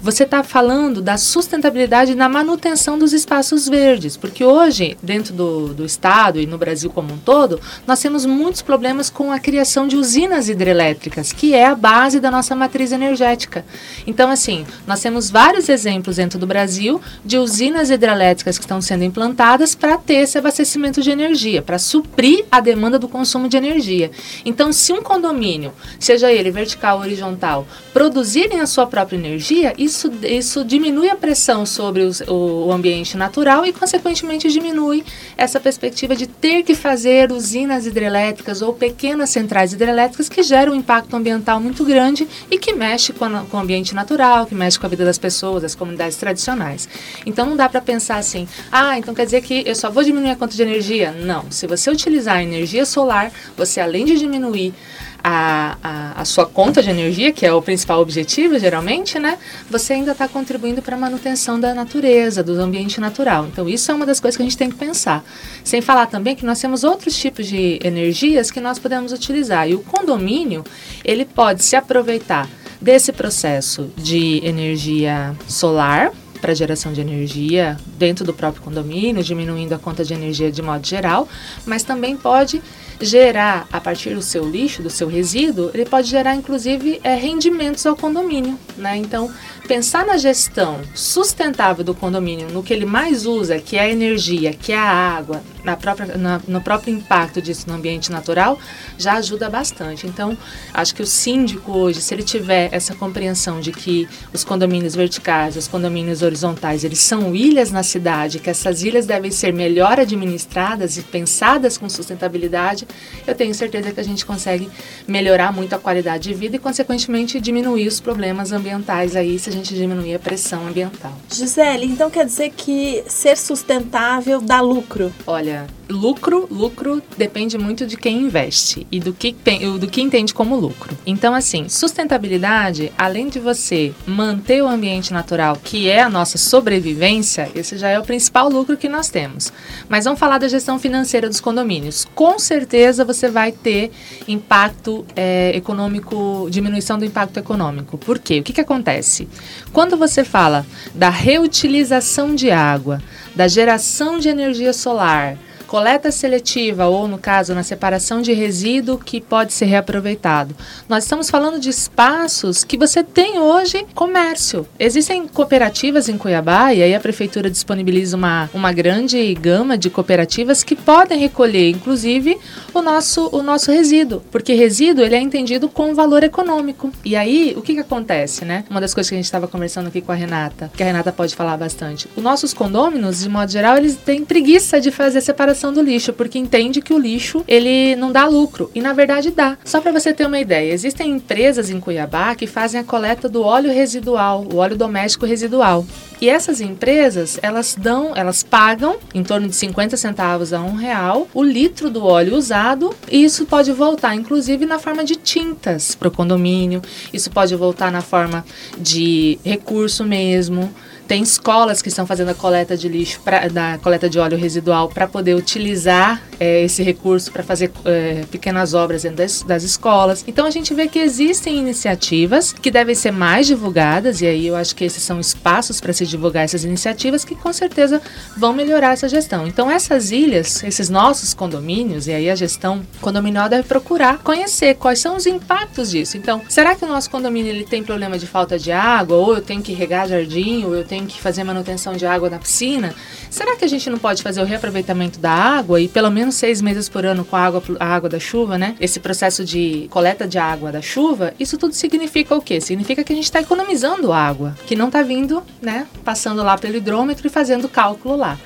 você 0.00 0.22
está 0.22 0.42
falando 0.42 1.02
da 1.02 1.16
sustentabilidade 1.16 2.14
na 2.14 2.28
manutenção 2.28 2.98
dos 2.98 3.12
espaços 3.12 3.68
verdes, 3.68 4.16
porque 4.16 4.44
hoje, 4.44 4.96
dentro 5.02 5.34
do, 5.34 5.74
do 5.74 5.84
estado 5.84 6.40
e 6.40 6.46
no 6.46 6.56
Brasil 6.56 6.90
como 6.90 7.14
um 7.14 7.18
todo, 7.18 7.60
nós 7.86 8.00
temos 8.00 8.24
muitos 8.24 8.62
problemas 8.62 9.10
com 9.10 9.32
a 9.32 9.38
criação 9.38 9.88
de 9.88 9.96
usinas 9.96 10.48
hidrelétricas, 10.48 11.32
que 11.32 11.54
é 11.54 11.66
a 11.66 11.74
base 11.74 12.20
da 12.20 12.30
nossa 12.30 12.54
matriz 12.54 12.92
energética. 12.92 13.64
Então, 14.06 14.30
assim, 14.30 14.64
nós 14.86 15.00
temos 15.00 15.30
vários 15.30 15.68
exemplos 15.68 16.16
dentro 16.16 16.38
do 16.38 16.46
Brasil 16.46 17.00
de 17.24 17.38
usinas 17.38 17.90
hidrelétricas 17.90 18.56
que 18.56 18.64
estão 18.64 18.80
sendo 18.80 19.04
implantadas 19.04 19.74
para 19.74 19.96
ter 19.96 20.22
esse 20.22 20.38
abastecimento 20.38 21.02
de 21.02 21.10
energia, 21.10 21.60
para 21.62 21.78
suprir 21.78 22.44
a 22.50 22.60
demanda 22.60 22.98
do 22.98 23.08
consumo 23.08 23.48
de 23.48 23.56
energia. 23.56 24.10
Então, 24.44 24.72
se 24.72 24.92
um 24.92 25.02
condomínio, 25.02 25.72
seja 25.98 26.32
ele 26.32 26.50
vertical 26.50 26.98
ou 26.98 27.02
horizontal, 27.02 27.66
produzirem 27.92 28.60
a 28.60 28.66
sua 28.66 28.86
própria 28.86 29.16
energia, 29.16 29.74
isso, 29.88 30.12
isso 30.22 30.64
diminui 30.64 31.08
a 31.08 31.16
pressão 31.16 31.64
sobre 31.64 32.02
os, 32.02 32.20
o, 32.20 32.70
ambiente 32.70 33.16
natural 33.16 33.64
e, 33.66 33.72
consequentemente, 33.72 34.48
diminui 34.48 35.04
essa 35.36 35.58
perspectiva 35.58 36.14
de 36.14 36.26
ter 36.26 36.62
que 36.62 36.74
fazer 36.74 37.32
usinas 37.32 37.86
hidrelétricas 37.86 38.62
ou 38.62 38.74
pequenas 38.74 39.30
centrais 39.30 39.72
hidrelétricas 39.72 40.28
que 40.28 40.42
geram 40.42 40.72
um 40.72 40.76
impacto 40.76 41.16
ambiental 41.16 41.58
muito 41.60 41.84
grande 41.84 42.28
e 42.50 42.58
que 42.58 42.72
mexe 42.72 43.12
com, 43.12 43.24
a, 43.24 43.44
com 43.44 43.56
o 43.56 43.60
ambiente 43.60 43.94
natural, 43.94 44.46
que 44.46 44.54
mexe 44.54 44.78
com 44.78 44.86
a 44.86 44.88
vida 44.88 45.04
das 45.04 45.18
pessoas, 45.18 45.62
das 45.62 45.74
comunidades 45.74 46.16
tradicionais. 46.16 46.88
Então 47.24 47.46
não 47.46 47.56
dá 47.56 47.68
para 47.68 47.80
pensar 47.80 48.18
assim, 48.18 48.46
ah, 48.70 48.98
então 48.98 49.14
quer 49.14 49.24
dizer 49.24 49.40
que 49.40 49.62
eu 49.66 49.74
só 49.74 49.90
vou 49.90 50.04
diminuir 50.04 50.30
a 50.30 50.36
conta 50.36 50.54
de 50.54 50.62
energia? 50.62 51.12
Não. 51.12 51.50
Se 51.50 51.66
você 51.66 51.90
utilizar 51.90 52.36
a 52.36 52.42
energia 52.42 52.84
solar, 52.84 53.32
você 53.56 53.80
além 53.80 54.04
de 54.04 54.18
diminuir 54.18 54.74
a, 55.22 55.76
a, 55.82 56.20
a, 56.20 56.24
sua 56.24 56.46
conta 56.46 56.82
de 56.82 56.90
energia, 56.90 57.32
que 57.32 57.44
é 57.44 57.52
o 57.52 57.60
principal 57.60 58.00
objetivo, 58.00 58.58
geralmente, 58.58 59.18
né? 59.18 59.38
Você 59.70 59.92
ainda 59.94 60.12
está 60.12 60.28
contribuindo 60.28 60.80
para 60.80 60.96
a 60.96 60.98
manutenção 60.98 61.58
da 61.58 61.74
natureza, 61.74 62.42
do 62.42 62.52
ambiente 62.60 63.00
natural. 63.00 63.46
Então, 63.46 63.68
isso 63.68 63.90
é 63.90 63.94
uma 63.94 64.06
das 64.06 64.20
coisas 64.20 64.36
que 64.36 64.42
a 64.42 64.46
gente 64.46 64.56
tem 64.56 64.70
que 64.70 64.76
pensar. 64.76 65.24
Sem 65.64 65.80
falar 65.80 66.06
também 66.06 66.36
que 66.36 66.46
nós 66.46 66.60
temos 66.60 66.84
outros 66.84 67.16
tipos 67.16 67.46
de 67.46 67.78
energias 67.82 68.50
que 68.50 68.60
nós 68.60 68.78
podemos 68.78 69.12
utilizar. 69.12 69.68
E 69.68 69.74
o 69.74 69.80
condomínio, 69.80 70.64
ele 71.04 71.24
pode 71.24 71.64
se 71.64 71.76
aproveitar 71.76 72.48
desse 72.80 73.12
processo 73.12 73.90
de 73.96 74.40
energia 74.44 75.34
solar, 75.48 76.12
para 76.40 76.54
geração 76.54 76.92
de 76.92 77.00
energia 77.00 77.76
dentro 77.98 78.24
do 78.24 78.32
próprio 78.32 78.62
condomínio, 78.62 79.22
diminuindo 79.22 79.74
a 79.74 79.78
conta 79.78 80.04
de 80.04 80.14
energia 80.14 80.50
de 80.50 80.62
modo 80.62 80.86
geral, 80.86 81.28
mas 81.66 81.82
também 81.82 82.16
pode 82.16 82.62
gerar, 83.00 83.66
a 83.72 83.80
partir 83.80 84.14
do 84.14 84.22
seu 84.22 84.48
lixo, 84.48 84.82
do 84.82 84.90
seu 84.90 85.08
resíduo, 85.08 85.70
ele 85.72 85.84
pode 85.84 86.08
gerar 86.08 86.34
inclusive 86.34 87.00
é, 87.02 87.14
rendimentos 87.14 87.86
ao 87.86 87.96
condomínio. 87.96 88.58
Né? 88.76 88.96
Então, 88.96 89.30
pensar 89.66 90.04
na 90.06 90.16
gestão 90.16 90.80
sustentável 90.94 91.84
do 91.84 91.94
condomínio, 91.94 92.48
no 92.50 92.62
que 92.62 92.72
ele 92.72 92.86
mais 92.86 93.26
usa, 93.26 93.58
que 93.58 93.76
é 93.76 93.82
a 93.82 93.90
energia, 93.90 94.52
que 94.52 94.72
é 94.72 94.78
a 94.78 94.90
água, 94.90 95.42
na 95.68 95.76
própria, 95.76 96.16
na, 96.16 96.40
no 96.48 96.60
próprio 96.60 96.94
impacto 96.94 97.42
disso 97.42 97.66
no 97.68 97.74
ambiente 97.74 98.10
natural, 98.10 98.58
já 98.96 99.14
ajuda 99.14 99.50
bastante. 99.50 100.06
Então, 100.06 100.36
acho 100.72 100.94
que 100.94 101.02
o 101.02 101.06
síndico 101.06 101.72
hoje, 101.72 102.00
se 102.00 102.14
ele 102.14 102.22
tiver 102.22 102.68
essa 102.72 102.94
compreensão 102.94 103.60
de 103.60 103.70
que 103.72 104.08
os 104.32 104.44
condomínios 104.44 104.94
verticais, 104.94 105.56
os 105.56 105.68
condomínios 105.68 106.22
horizontais, 106.22 106.84
eles 106.84 107.00
são 107.00 107.34
ilhas 107.34 107.70
na 107.70 107.82
cidade, 107.82 108.38
que 108.38 108.48
essas 108.48 108.82
ilhas 108.82 109.06
devem 109.06 109.30
ser 109.30 109.52
melhor 109.52 110.00
administradas 110.00 110.96
e 110.96 111.02
pensadas 111.02 111.76
com 111.76 111.88
sustentabilidade, 111.88 112.86
eu 113.26 113.34
tenho 113.34 113.54
certeza 113.54 113.92
que 113.92 114.00
a 114.00 114.04
gente 114.04 114.24
consegue 114.24 114.70
melhorar 115.06 115.52
muito 115.52 115.74
a 115.74 115.78
qualidade 115.78 116.28
de 116.28 116.34
vida 116.34 116.56
e, 116.56 116.58
consequentemente, 116.58 117.40
diminuir 117.40 117.86
os 117.86 118.00
problemas 118.00 118.52
ambientais 118.52 119.14
aí, 119.14 119.38
se 119.38 119.50
a 119.50 119.52
gente 119.52 119.74
diminuir 119.74 120.14
a 120.14 120.18
pressão 120.18 120.66
ambiental. 120.66 121.12
Gisele, 121.30 121.86
então 121.86 122.10
quer 122.10 122.24
dizer 122.24 122.50
que 122.56 123.04
ser 123.06 123.36
sustentável 123.36 124.40
dá 124.40 124.60
lucro? 124.60 125.12
Olha, 125.26 125.57
lucro, 125.88 126.46
lucro 126.50 127.02
depende 127.16 127.56
muito 127.56 127.86
de 127.86 127.96
quem 127.96 128.22
investe 128.22 128.86
e 128.92 129.00
do 129.00 129.12
que, 129.12 129.34
do 129.80 129.86
que 129.88 130.02
entende 130.02 130.34
como 130.34 130.56
lucro. 130.56 130.96
Então, 131.06 131.34
assim, 131.34 131.68
sustentabilidade, 131.68 132.92
além 132.96 133.28
de 133.28 133.38
você 133.38 133.92
manter 134.06 134.62
o 134.62 134.68
ambiente 134.68 135.12
natural, 135.12 135.56
que 135.62 135.88
é 135.88 136.02
a 136.02 136.10
nossa 136.10 136.36
sobrevivência, 136.36 137.50
esse 137.54 137.78
já 137.78 137.88
é 137.88 137.98
o 137.98 138.04
principal 138.04 138.48
lucro 138.48 138.76
que 138.76 138.88
nós 138.88 139.08
temos. 139.08 139.52
Mas 139.88 140.04
vamos 140.04 140.20
falar 140.20 140.38
da 140.38 140.48
gestão 140.48 140.78
financeira 140.78 141.28
dos 141.28 141.40
condomínios. 141.40 142.06
Com 142.14 142.38
certeza 142.38 143.04
você 143.04 143.28
vai 143.28 143.52
ter 143.52 143.90
impacto 144.26 145.06
é, 145.16 145.52
econômico, 145.54 146.48
diminuição 146.50 146.98
do 146.98 147.04
impacto 147.04 147.38
econômico. 147.38 147.96
Por 147.96 148.18
quê? 148.18 148.40
O 148.40 148.42
que, 148.42 148.52
que 148.52 148.60
acontece? 148.60 149.28
Quando 149.72 149.96
você 149.96 150.24
fala 150.24 150.66
da 150.94 151.08
reutilização 151.08 152.34
de 152.34 152.50
água, 152.50 153.02
da 153.34 153.48
geração 153.48 154.18
de 154.18 154.28
energia 154.28 154.72
solar, 154.72 155.38
coleta 155.68 156.10
seletiva 156.10 156.86
ou, 156.86 157.06
no 157.06 157.18
caso, 157.18 157.54
na 157.54 157.62
separação 157.62 158.22
de 158.22 158.32
resíduo 158.32 158.98
que 158.98 159.20
pode 159.20 159.52
ser 159.52 159.66
reaproveitado. 159.66 160.56
Nós 160.88 161.04
estamos 161.04 161.28
falando 161.28 161.60
de 161.60 161.68
espaços 161.68 162.64
que 162.64 162.78
você 162.78 163.04
tem 163.04 163.38
hoje 163.38 163.86
comércio. 163.94 164.66
Existem 164.78 165.28
cooperativas 165.28 166.08
em 166.08 166.16
Cuiabá 166.16 166.72
e 166.72 166.82
aí 166.82 166.94
a 166.94 167.00
prefeitura 167.00 167.50
disponibiliza 167.50 168.16
uma, 168.16 168.48
uma 168.54 168.72
grande 168.72 169.34
gama 169.34 169.76
de 169.76 169.90
cooperativas 169.90 170.64
que 170.64 170.74
podem 170.74 171.18
recolher, 171.18 171.68
inclusive, 171.68 172.38
o 172.72 172.80
nosso, 172.80 173.28
o 173.30 173.42
nosso 173.42 173.70
resíduo, 173.70 174.22
porque 174.32 174.54
resíduo 174.54 175.04
ele 175.04 175.16
é 175.16 175.20
entendido 175.20 175.68
com 175.68 175.94
valor 175.94 176.24
econômico. 176.24 176.90
E 177.04 177.14
aí, 177.14 177.52
o 177.56 177.60
que, 177.60 177.74
que 177.74 177.80
acontece, 177.80 178.46
né? 178.46 178.64
Uma 178.70 178.80
das 178.80 178.94
coisas 178.94 179.10
que 179.10 179.14
a 179.14 179.18
gente 179.18 179.26
estava 179.26 179.46
conversando 179.46 179.88
aqui 179.88 180.00
com 180.00 180.12
a 180.12 180.14
Renata, 180.14 180.70
que 180.74 180.82
a 180.82 180.86
Renata 180.86 181.12
pode 181.12 181.36
falar 181.36 181.58
bastante. 181.58 182.08
Os 182.16 182.22
nossos 182.22 182.54
condôminos, 182.54 183.20
de 183.20 183.28
modo 183.28 183.52
geral, 183.52 183.76
eles 183.76 183.96
têm 183.96 184.24
preguiça 184.24 184.80
de 184.80 184.90
fazer 184.90 185.20
separação 185.20 185.57
separação 185.58 185.72
do 185.72 185.82
lixo, 185.82 186.12
porque 186.12 186.38
entende 186.38 186.80
que 186.80 186.94
o 186.94 186.98
lixo 186.98 187.44
ele 187.48 187.96
não 187.96 188.12
dá 188.12 188.26
lucro 188.26 188.70
e 188.74 188.80
na 188.80 188.92
verdade 188.92 189.30
dá. 189.30 189.58
Só 189.64 189.80
para 189.80 189.92
você 189.92 190.12
ter 190.12 190.26
uma 190.26 190.38
ideia, 190.38 190.72
existem 190.72 191.10
empresas 191.10 191.68
em 191.68 191.80
Cuiabá 191.80 192.34
que 192.34 192.46
fazem 192.46 192.80
a 192.80 192.84
coleta 192.84 193.28
do 193.28 193.42
óleo 193.42 193.72
residual, 193.72 194.46
o 194.50 194.56
óleo 194.56 194.76
doméstico 194.76 195.26
residual. 195.26 195.84
E 196.20 196.28
essas 196.28 196.60
empresas, 196.60 197.38
elas 197.42 197.76
dão, 197.78 198.12
elas 198.14 198.42
pagam 198.42 198.96
em 199.14 199.22
torno 199.22 199.48
de 199.48 199.54
50 199.54 199.96
centavos 199.96 200.52
a 200.52 200.60
um 200.60 200.74
real 200.74 201.28
o 201.34 201.42
litro 201.42 201.90
do 201.90 202.04
óleo 202.04 202.36
usado 202.36 202.94
e 203.10 203.24
isso 203.24 203.46
pode 203.46 203.72
voltar, 203.72 204.14
inclusive, 204.14 204.64
na 204.64 204.78
forma 204.78 205.04
de 205.04 205.16
tintas 205.16 205.94
para 205.94 206.08
o 206.08 206.10
condomínio, 206.10 206.82
isso 207.12 207.30
pode 207.30 207.54
voltar 207.56 207.90
na 207.90 208.00
forma 208.00 208.44
de 208.78 209.38
recurso 209.44 210.04
mesmo. 210.04 210.72
Tem 211.08 211.22
escolas 211.22 211.80
que 211.80 211.88
estão 211.88 212.06
fazendo 212.06 212.28
a 212.28 212.34
coleta 212.34 212.76
de 212.76 212.86
lixo, 212.86 213.20
pra, 213.24 213.48
da 213.48 213.78
coleta 213.78 214.10
de 214.10 214.18
óleo 214.18 214.36
residual, 214.36 214.90
para 214.90 215.08
poder 215.08 215.34
utilizar 215.34 216.22
é, 216.38 216.62
esse 216.62 216.82
recurso 216.82 217.32
para 217.32 217.42
fazer 217.42 217.72
é, 217.86 218.24
pequenas 218.30 218.74
obras 218.74 219.02
dentro 219.02 219.16
das, 219.16 219.42
das, 219.42 219.62
escolas. 219.62 220.22
Então 220.26 220.44
a 220.44 220.50
gente 220.50 220.74
vê 220.74 220.86
que 220.86 220.98
existem 220.98 221.56
iniciativas 221.56 222.52
que 222.52 222.70
devem 222.70 222.94
ser 222.94 223.10
mais 223.10 223.46
divulgadas, 223.46 224.20
e 224.20 224.26
aí 224.26 224.46
eu 224.46 224.54
acho 224.54 224.76
que 224.76 224.84
esses 224.84 225.02
são 225.02 225.18
espaços 225.18 225.80
para 225.80 225.94
se 225.94 226.06
divulgar 226.06 226.44
essas 226.44 226.62
iniciativas 226.62 227.24
que 227.24 227.34
com 227.34 227.52
certeza 227.54 228.02
vão 228.36 228.52
melhorar 228.52 228.92
essa 228.92 229.08
gestão. 229.08 229.46
Então 229.46 229.70
essas 229.70 230.10
ilhas, 230.10 230.62
esses 230.62 230.90
nossos 230.90 231.32
condomínios, 231.32 232.06
e 232.06 232.12
aí 232.12 232.28
a 232.28 232.34
gestão 232.34 232.82
condominial 233.00 233.48
deve 233.48 233.66
procurar 233.66 234.18
conhecer 234.18 234.74
quais 234.74 234.98
são 234.98 235.16
os 235.16 235.26
impactos 235.26 235.90
disso. 235.90 236.18
Então, 236.18 236.42
será 236.50 236.74
que 236.74 236.84
o 236.84 236.88
nosso 236.88 237.08
condomínio 237.10 237.50
ele 237.50 237.64
tem 237.64 237.82
problema 237.82 238.18
de 238.18 238.26
falta 238.26 238.58
de 238.58 238.70
água, 238.70 239.16
ou 239.16 239.34
eu 239.34 239.40
tenho 239.40 239.62
que 239.62 239.72
regar 239.72 240.06
jardim, 240.06 240.64
ou 240.64 240.74
eu 240.74 240.84
tenho 240.84 240.97
tem 240.98 241.06
que 241.06 241.20
fazer 241.20 241.44
manutenção 241.44 241.94
de 241.94 242.04
água 242.04 242.28
na 242.28 242.38
piscina, 242.38 242.92
será 243.30 243.54
que 243.56 243.64
a 243.64 243.68
gente 243.68 243.88
não 243.88 243.98
pode 243.98 244.20
fazer 244.22 244.42
o 244.42 244.44
reaproveitamento 244.44 245.20
da 245.20 245.30
água 245.30 245.80
e 245.80 245.86
pelo 245.86 246.10
menos 246.10 246.34
seis 246.34 246.60
meses 246.60 246.88
por 246.88 247.06
ano 247.06 247.24
com 247.24 247.36
a 247.36 247.40
água, 247.40 247.62
a 247.78 247.86
água 247.86 248.08
da 248.08 248.18
chuva, 248.18 248.58
né? 248.58 248.74
Esse 248.80 248.98
processo 248.98 249.44
de 249.44 249.86
coleta 249.90 250.26
de 250.26 250.38
água 250.38 250.72
da 250.72 250.82
chuva, 250.82 251.32
isso 251.38 251.56
tudo 251.56 251.72
significa 251.74 252.34
o 252.34 252.42
quê? 252.42 252.60
Significa 252.60 253.04
que 253.04 253.12
a 253.12 253.16
gente 253.16 253.26
está 253.26 253.40
economizando 253.40 254.12
água, 254.12 254.56
que 254.66 254.74
não 254.74 254.86
está 254.88 255.02
vindo, 255.02 255.42
né, 255.62 255.86
passando 256.04 256.42
lá 256.42 256.58
pelo 256.58 256.76
hidrômetro 256.76 257.26
e 257.26 257.30
fazendo 257.30 257.68
cálculo 257.68 258.16
lá. 258.16 258.36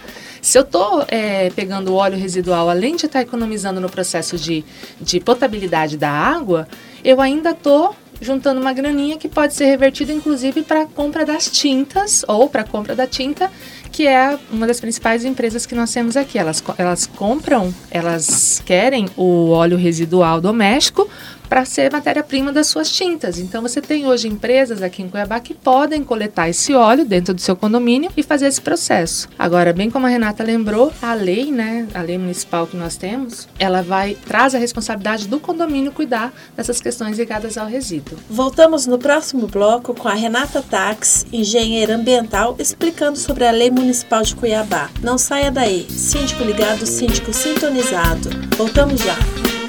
Se 0.42 0.58
eu 0.58 0.62
estou 0.62 1.04
é, 1.08 1.50
pegando 1.50 1.92
o 1.92 1.94
óleo 1.94 2.18
residual, 2.18 2.68
além 2.68 2.96
de 2.96 3.06
estar 3.06 3.20
tá 3.20 3.22
economizando 3.22 3.80
no 3.80 3.88
processo 3.88 4.36
de, 4.36 4.64
de 5.00 5.20
potabilidade 5.20 5.96
da 5.96 6.10
água, 6.10 6.66
eu 7.04 7.20
ainda 7.20 7.50
estou 7.50 7.94
juntando 8.22 8.61
uma 8.61 8.72
graninha 8.72 9.18
que 9.18 9.28
pode 9.28 9.54
ser 9.54 9.66
revertida 9.66 10.12
inclusive 10.12 10.62
para 10.62 10.82
a 10.82 10.87
compra 10.87 11.26
das 11.26 11.50
tintas 11.50 12.24
ou 12.28 12.48
para 12.48 12.62
a 12.62 12.64
compra 12.64 12.94
da 12.94 13.06
tinta, 13.06 13.50
que 13.90 14.06
é 14.06 14.38
uma 14.50 14.66
das 14.66 14.80
principais 14.80 15.24
empresas 15.24 15.66
que 15.66 15.74
nós 15.74 15.92
temos 15.92 16.16
aqui. 16.16 16.38
Elas, 16.38 16.62
elas 16.78 17.06
compram, 17.06 17.74
elas 17.90 18.62
querem 18.64 19.08
o 19.16 19.50
óleo 19.50 19.76
residual 19.76 20.40
doméstico 20.40 21.08
para 21.52 21.66
ser 21.66 21.92
matéria-prima 21.92 22.50
das 22.50 22.68
suas 22.68 22.90
tintas. 22.90 23.38
Então 23.38 23.60
você 23.60 23.78
tem 23.82 24.06
hoje 24.06 24.26
empresas 24.26 24.80
aqui 24.80 25.02
em 25.02 25.08
Cuiabá 25.10 25.38
que 25.38 25.52
podem 25.52 26.02
coletar 26.02 26.48
esse 26.48 26.72
óleo 26.72 27.04
dentro 27.04 27.34
do 27.34 27.42
seu 27.42 27.54
condomínio 27.54 28.10
e 28.16 28.22
fazer 28.22 28.46
esse 28.46 28.58
processo. 28.58 29.28
Agora, 29.38 29.70
bem 29.70 29.90
como 29.90 30.06
a 30.06 30.08
Renata 30.08 30.42
lembrou, 30.42 30.90
a 31.02 31.12
lei, 31.12 31.52
né, 31.52 31.86
a 31.92 32.00
lei 32.00 32.16
municipal 32.16 32.66
que 32.66 32.74
nós 32.74 32.96
temos, 32.96 33.46
ela 33.58 33.82
vai 33.82 34.14
traz 34.14 34.54
a 34.54 34.58
responsabilidade 34.58 35.28
do 35.28 35.38
condomínio 35.38 35.92
cuidar 35.92 36.32
dessas 36.56 36.80
questões 36.80 37.18
ligadas 37.18 37.58
ao 37.58 37.66
resíduo. 37.66 38.16
Voltamos 38.30 38.86
no 38.86 38.96
próximo 38.96 39.46
bloco 39.46 39.92
com 39.92 40.08
a 40.08 40.14
Renata 40.14 40.62
Tax, 40.62 41.26
engenheira 41.30 41.96
ambiental, 41.96 42.56
explicando 42.58 43.18
sobre 43.18 43.44
a 43.44 43.50
lei 43.50 43.70
municipal 43.70 44.22
de 44.22 44.34
Cuiabá. 44.34 44.88
Não 45.02 45.18
saia 45.18 45.50
daí. 45.50 45.86
Síndico 45.90 46.44
ligado, 46.44 46.86
síndico 46.86 47.30
sintonizado. 47.30 48.30
Voltamos 48.56 49.02
já. 49.02 49.62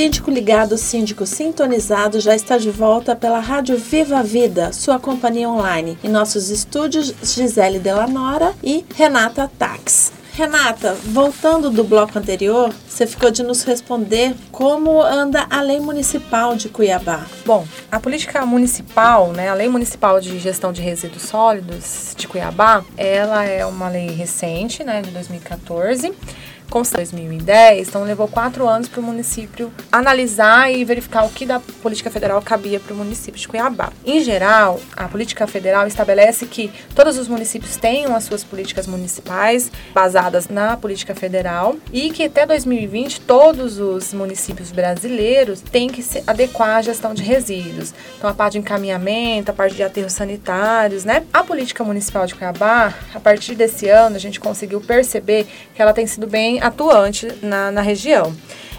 Síndico 0.00 0.30
Ligado, 0.30 0.78
Síndico 0.78 1.26
Sintonizado 1.26 2.20
já 2.20 2.34
está 2.34 2.56
de 2.56 2.70
volta 2.70 3.14
pela 3.14 3.38
Rádio 3.38 3.76
Viva 3.76 4.22
Vida, 4.22 4.72
sua 4.72 4.98
companhia 4.98 5.46
online. 5.46 5.98
Em 6.02 6.08
nossos 6.08 6.48
estúdios, 6.48 7.14
Gisele 7.22 7.78
Delanora 7.78 8.54
e 8.64 8.82
Renata 8.94 9.50
Tax. 9.58 10.10
Renata, 10.32 10.96
voltando 11.04 11.68
do 11.68 11.84
bloco 11.84 12.18
anterior, 12.18 12.72
você 12.88 13.06
ficou 13.06 13.30
de 13.30 13.42
nos 13.42 13.62
responder 13.62 14.34
como 14.50 15.02
anda 15.02 15.46
a 15.50 15.60
lei 15.60 15.80
municipal 15.80 16.56
de 16.56 16.70
Cuiabá. 16.70 17.26
Bom, 17.44 17.66
a 17.92 18.00
política 18.00 18.46
municipal, 18.46 19.32
né, 19.32 19.50
a 19.50 19.54
lei 19.54 19.68
municipal 19.68 20.18
de 20.18 20.38
gestão 20.38 20.72
de 20.72 20.80
resíduos 20.80 21.24
sólidos 21.24 22.14
de 22.16 22.26
Cuiabá, 22.26 22.82
ela 22.96 23.44
é 23.44 23.66
uma 23.66 23.90
lei 23.90 24.06
recente, 24.12 24.82
né, 24.82 25.02
de 25.02 25.10
2014 25.10 26.14
com 26.70 26.82
2010, 26.82 27.88
então 27.88 28.04
levou 28.04 28.28
quatro 28.28 28.66
anos 28.66 28.88
para 28.88 29.00
o 29.00 29.02
município 29.02 29.72
analisar 29.90 30.72
e 30.72 30.84
verificar 30.84 31.24
o 31.24 31.28
que 31.28 31.44
da 31.44 31.58
política 31.82 32.10
federal 32.10 32.40
cabia 32.40 32.78
para 32.78 32.94
o 32.94 32.96
município 32.96 33.40
de 33.40 33.48
Cuiabá. 33.48 33.92
Em 34.06 34.22
geral, 34.22 34.80
a 34.96 35.08
política 35.08 35.46
federal 35.46 35.86
estabelece 35.86 36.46
que 36.46 36.70
todos 36.94 37.18
os 37.18 37.26
municípios 37.26 37.76
tenham 37.76 38.14
as 38.14 38.24
suas 38.24 38.44
políticas 38.44 38.86
municipais 38.86 39.70
baseadas 39.92 40.48
na 40.48 40.76
política 40.76 41.14
federal 41.14 41.76
e 41.92 42.10
que 42.10 42.24
até 42.24 42.46
2020 42.46 43.20
todos 43.22 43.78
os 43.78 44.14
municípios 44.14 44.70
brasileiros 44.70 45.60
têm 45.60 45.88
que 45.88 46.02
se 46.02 46.22
adequar 46.26 46.76
à 46.76 46.82
gestão 46.82 47.12
de 47.12 47.22
resíduos. 47.22 47.92
Então, 48.16 48.30
a 48.30 48.34
parte 48.34 48.52
de 48.52 48.58
encaminhamento, 48.58 49.50
a 49.50 49.54
parte 49.54 49.74
de 49.74 49.82
aterros 49.82 50.12
sanitários, 50.12 51.04
né? 51.04 51.24
A 51.32 51.42
política 51.42 51.82
municipal 51.82 52.26
de 52.26 52.34
Cuiabá, 52.34 52.94
a 53.12 53.18
partir 53.18 53.56
desse 53.56 53.88
ano, 53.88 54.14
a 54.14 54.20
gente 54.20 54.38
conseguiu 54.38 54.80
perceber 54.80 55.46
que 55.74 55.82
ela 55.82 55.92
tem 55.92 56.06
sido 56.06 56.26
bem 56.26 56.59
atuante 56.60 57.28
na, 57.42 57.70
na 57.70 57.80
região. 57.80 58.34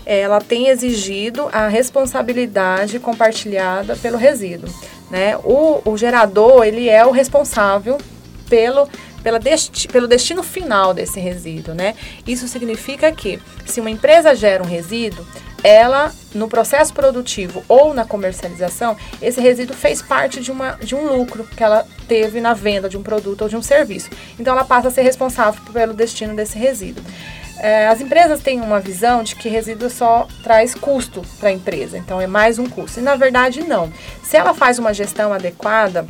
Ela 0.05 0.41
tem 0.41 0.67
exigido 0.67 1.47
a 1.51 1.67
responsabilidade 1.67 2.99
compartilhada 2.99 3.95
pelo 3.95 4.17
resíduo. 4.17 4.69
Né? 5.09 5.37
O, 5.43 5.81
o 5.85 5.97
gerador 5.97 6.63
ele 6.65 6.89
é 6.89 7.05
o 7.05 7.11
responsável 7.11 7.97
pelo 8.49 8.87
pela 9.21 9.37
desti 9.37 9.87
pelo 9.87 10.07
destino 10.07 10.41
final 10.41 10.95
desse 10.95 11.19
resíduo, 11.19 11.75
né? 11.75 11.93
Isso 12.25 12.47
significa 12.47 13.11
que 13.11 13.39
se 13.67 13.79
uma 13.79 13.91
empresa 13.91 14.33
gera 14.33 14.63
um 14.63 14.65
resíduo, 14.65 15.23
ela 15.63 16.11
no 16.33 16.47
processo 16.47 16.93
produtivo 16.93 17.63
ou 17.67 17.93
na 17.93 18.05
comercialização, 18.05 18.97
esse 19.21 19.39
resíduo 19.39 19.75
fez 19.75 20.01
parte 20.01 20.39
de, 20.39 20.51
uma, 20.51 20.71
de 20.81 20.95
um 20.95 21.15
lucro 21.15 21.43
que 21.43 21.63
ela 21.63 21.85
teve 22.07 22.41
na 22.41 22.53
venda 22.53 22.89
de 22.89 22.97
um 22.97 23.03
produto 23.03 23.43
ou 23.43 23.49
de 23.49 23.55
um 23.55 23.61
serviço. 23.61 24.09
Então 24.39 24.53
ela 24.53 24.65
passa 24.65 24.87
a 24.87 24.91
ser 24.91 25.01
responsável 25.01 25.61
pelo 25.71 25.93
destino 25.93 26.35
desse 26.35 26.57
resíduo. 26.57 27.03
É, 27.63 27.87
as 27.87 28.01
empresas 28.01 28.41
têm 28.41 28.59
uma 28.59 28.79
visão 28.79 29.21
de 29.21 29.35
que 29.35 29.47
resíduo 29.47 29.87
só 29.87 30.27
traz 30.41 30.73
custo 30.73 31.21
para 31.39 31.49
a 31.49 31.51
empresa, 31.51 31.95
então 31.95 32.19
é 32.19 32.25
mais 32.25 32.57
um 32.57 32.65
custo. 32.65 32.99
E 32.99 33.03
na 33.03 33.15
verdade, 33.15 33.61
não. 33.61 33.93
Se 34.23 34.35
ela 34.35 34.51
faz 34.51 34.79
uma 34.79 34.91
gestão 34.95 35.31
adequada, 35.31 36.07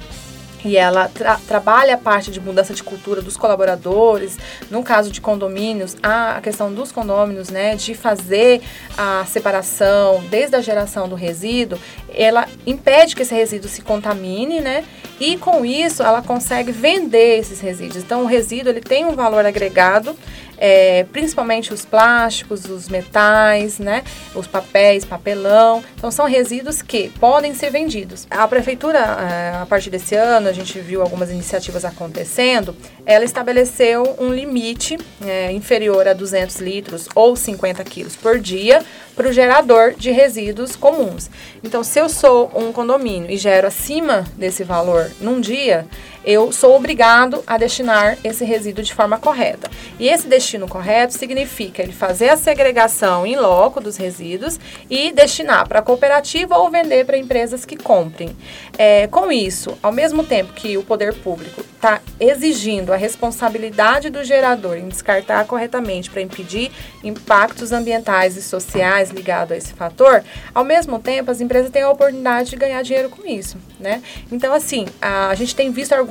e 0.63 0.77
ela 0.77 1.09
tra 1.09 1.39
trabalha 1.47 1.95
a 1.95 1.97
parte 1.97 2.31
de 2.31 2.39
mudança 2.39 2.73
de 2.73 2.83
cultura 2.83 3.21
dos 3.21 3.35
colaboradores. 3.35 4.37
No 4.69 4.83
caso 4.83 5.11
de 5.11 5.19
condomínios, 5.19 5.95
a 6.01 6.39
questão 6.41 6.71
dos 6.73 6.91
condôminos, 6.91 7.49
né, 7.49 7.75
de 7.75 7.95
fazer 7.95 8.61
a 8.97 9.25
separação 9.25 10.23
desde 10.29 10.55
a 10.55 10.61
geração 10.61 11.07
do 11.07 11.15
resíduo, 11.15 11.79
ela 12.13 12.47
impede 12.65 13.15
que 13.15 13.21
esse 13.21 13.33
resíduo 13.33 13.69
se 13.69 13.81
contamine, 13.81 14.59
né? 14.59 14.83
E 15.19 15.37
com 15.37 15.63
isso 15.65 16.01
ela 16.01 16.21
consegue 16.21 16.71
vender 16.71 17.39
esses 17.39 17.59
resíduos. 17.59 18.03
Então 18.03 18.23
o 18.23 18.25
resíduo 18.25 18.71
ele 18.71 18.81
tem 18.81 19.05
um 19.05 19.15
valor 19.15 19.45
agregado 19.45 20.15
é, 20.61 21.05
principalmente 21.11 21.73
os 21.73 21.83
plásticos, 21.83 22.65
os 22.65 22.87
metais, 22.87 23.79
né, 23.79 24.03
os 24.35 24.45
papéis, 24.45 25.03
papelão. 25.03 25.83
Então 25.97 26.11
são 26.11 26.27
resíduos 26.27 26.83
que 26.83 27.09
podem 27.19 27.55
ser 27.55 27.71
vendidos. 27.71 28.27
A 28.29 28.47
prefeitura, 28.47 28.99
é, 28.99 29.57
a 29.59 29.65
partir 29.65 29.89
desse 29.89 30.13
ano, 30.13 30.47
a 30.47 30.53
gente 30.53 30.79
viu 30.79 31.01
algumas 31.01 31.31
iniciativas 31.31 31.83
acontecendo. 31.83 32.75
Ela 33.07 33.25
estabeleceu 33.25 34.15
um 34.19 34.31
limite 34.31 34.99
é, 35.25 35.51
inferior 35.51 36.07
a 36.07 36.13
200 36.13 36.57
litros 36.57 37.09
ou 37.15 37.35
50 37.35 37.83
quilos 37.83 38.15
por 38.15 38.37
dia 38.39 38.85
para 39.21 39.29
o 39.29 39.33
gerador 39.33 39.93
de 39.93 40.09
resíduos 40.09 40.75
comuns. 40.75 41.29
Então, 41.63 41.83
se 41.83 41.99
eu 41.99 42.09
sou 42.09 42.51
um 42.55 42.71
condomínio 42.71 43.29
e 43.29 43.37
gero 43.37 43.67
acima 43.67 44.25
desse 44.35 44.63
valor 44.63 45.11
num 45.21 45.39
dia, 45.39 45.85
eu 46.23 46.51
sou 46.51 46.75
obrigado 46.75 47.43
a 47.47 47.57
destinar 47.57 48.17
esse 48.23 48.45
resíduo 48.45 48.83
de 48.83 48.93
forma 48.93 49.17
correta. 49.17 49.69
E 49.99 50.07
esse 50.07 50.27
destino 50.27 50.67
correto 50.67 51.13
significa 51.13 51.81
ele 51.81 51.91
fazer 51.91 52.29
a 52.29 52.37
segregação 52.37 53.25
em 53.25 53.35
loco 53.35 53.81
dos 53.81 53.97
resíduos 53.97 54.59
e 54.89 55.11
destinar 55.11 55.67
para 55.67 55.79
a 55.79 55.81
cooperativa 55.81 56.57
ou 56.57 56.69
vender 56.69 57.05
para 57.05 57.17
empresas 57.17 57.65
que 57.65 57.75
comprem. 57.75 58.35
É, 58.77 59.07
com 59.07 59.31
isso, 59.31 59.77
ao 59.81 59.91
mesmo 59.91 60.23
tempo 60.23 60.53
que 60.53 60.77
o 60.77 60.83
poder 60.83 61.13
público 61.15 61.61
está 61.61 61.99
exigindo 62.19 62.93
a 62.93 62.95
responsabilidade 62.95 64.11
do 64.11 64.23
gerador 64.23 64.77
em 64.77 64.87
descartar 64.87 65.45
corretamente 65.45 66.09
para 66.11 66.21
impedir 66.21 66.71
impactos 67.03 67.71
ambientais 67.71 68.37
e 68.37 68.43
sociais 68.43 69.09
ligados 69.09 69.53
a 69.53 69.57
esse 69.57 69.73
fator, 69.73 70.23
ao 70.53 70.63
mesmo 70.63 70.99
tempo 70.99 71.31
as 71.31 71.41
empresas 71.41 71.71
têm 71.71 71.81
a 71.81 71.89
oportunidade 71.89 72.51
de 72.51 72.55
ganhar 72.55 72.83
dinheiro 72.83 73.09
com 73.09 73.27
isso, 73.27 73.57
né? 73.79 74.03
Então, 74.31 74.53
assim, 74.53 74.85
a, 75.01 75.29
a 75.29 75.35
gente 75.35 75.55
tem 75.55 75.71
visto 75.71 75.93
argumentos 75.93 76.10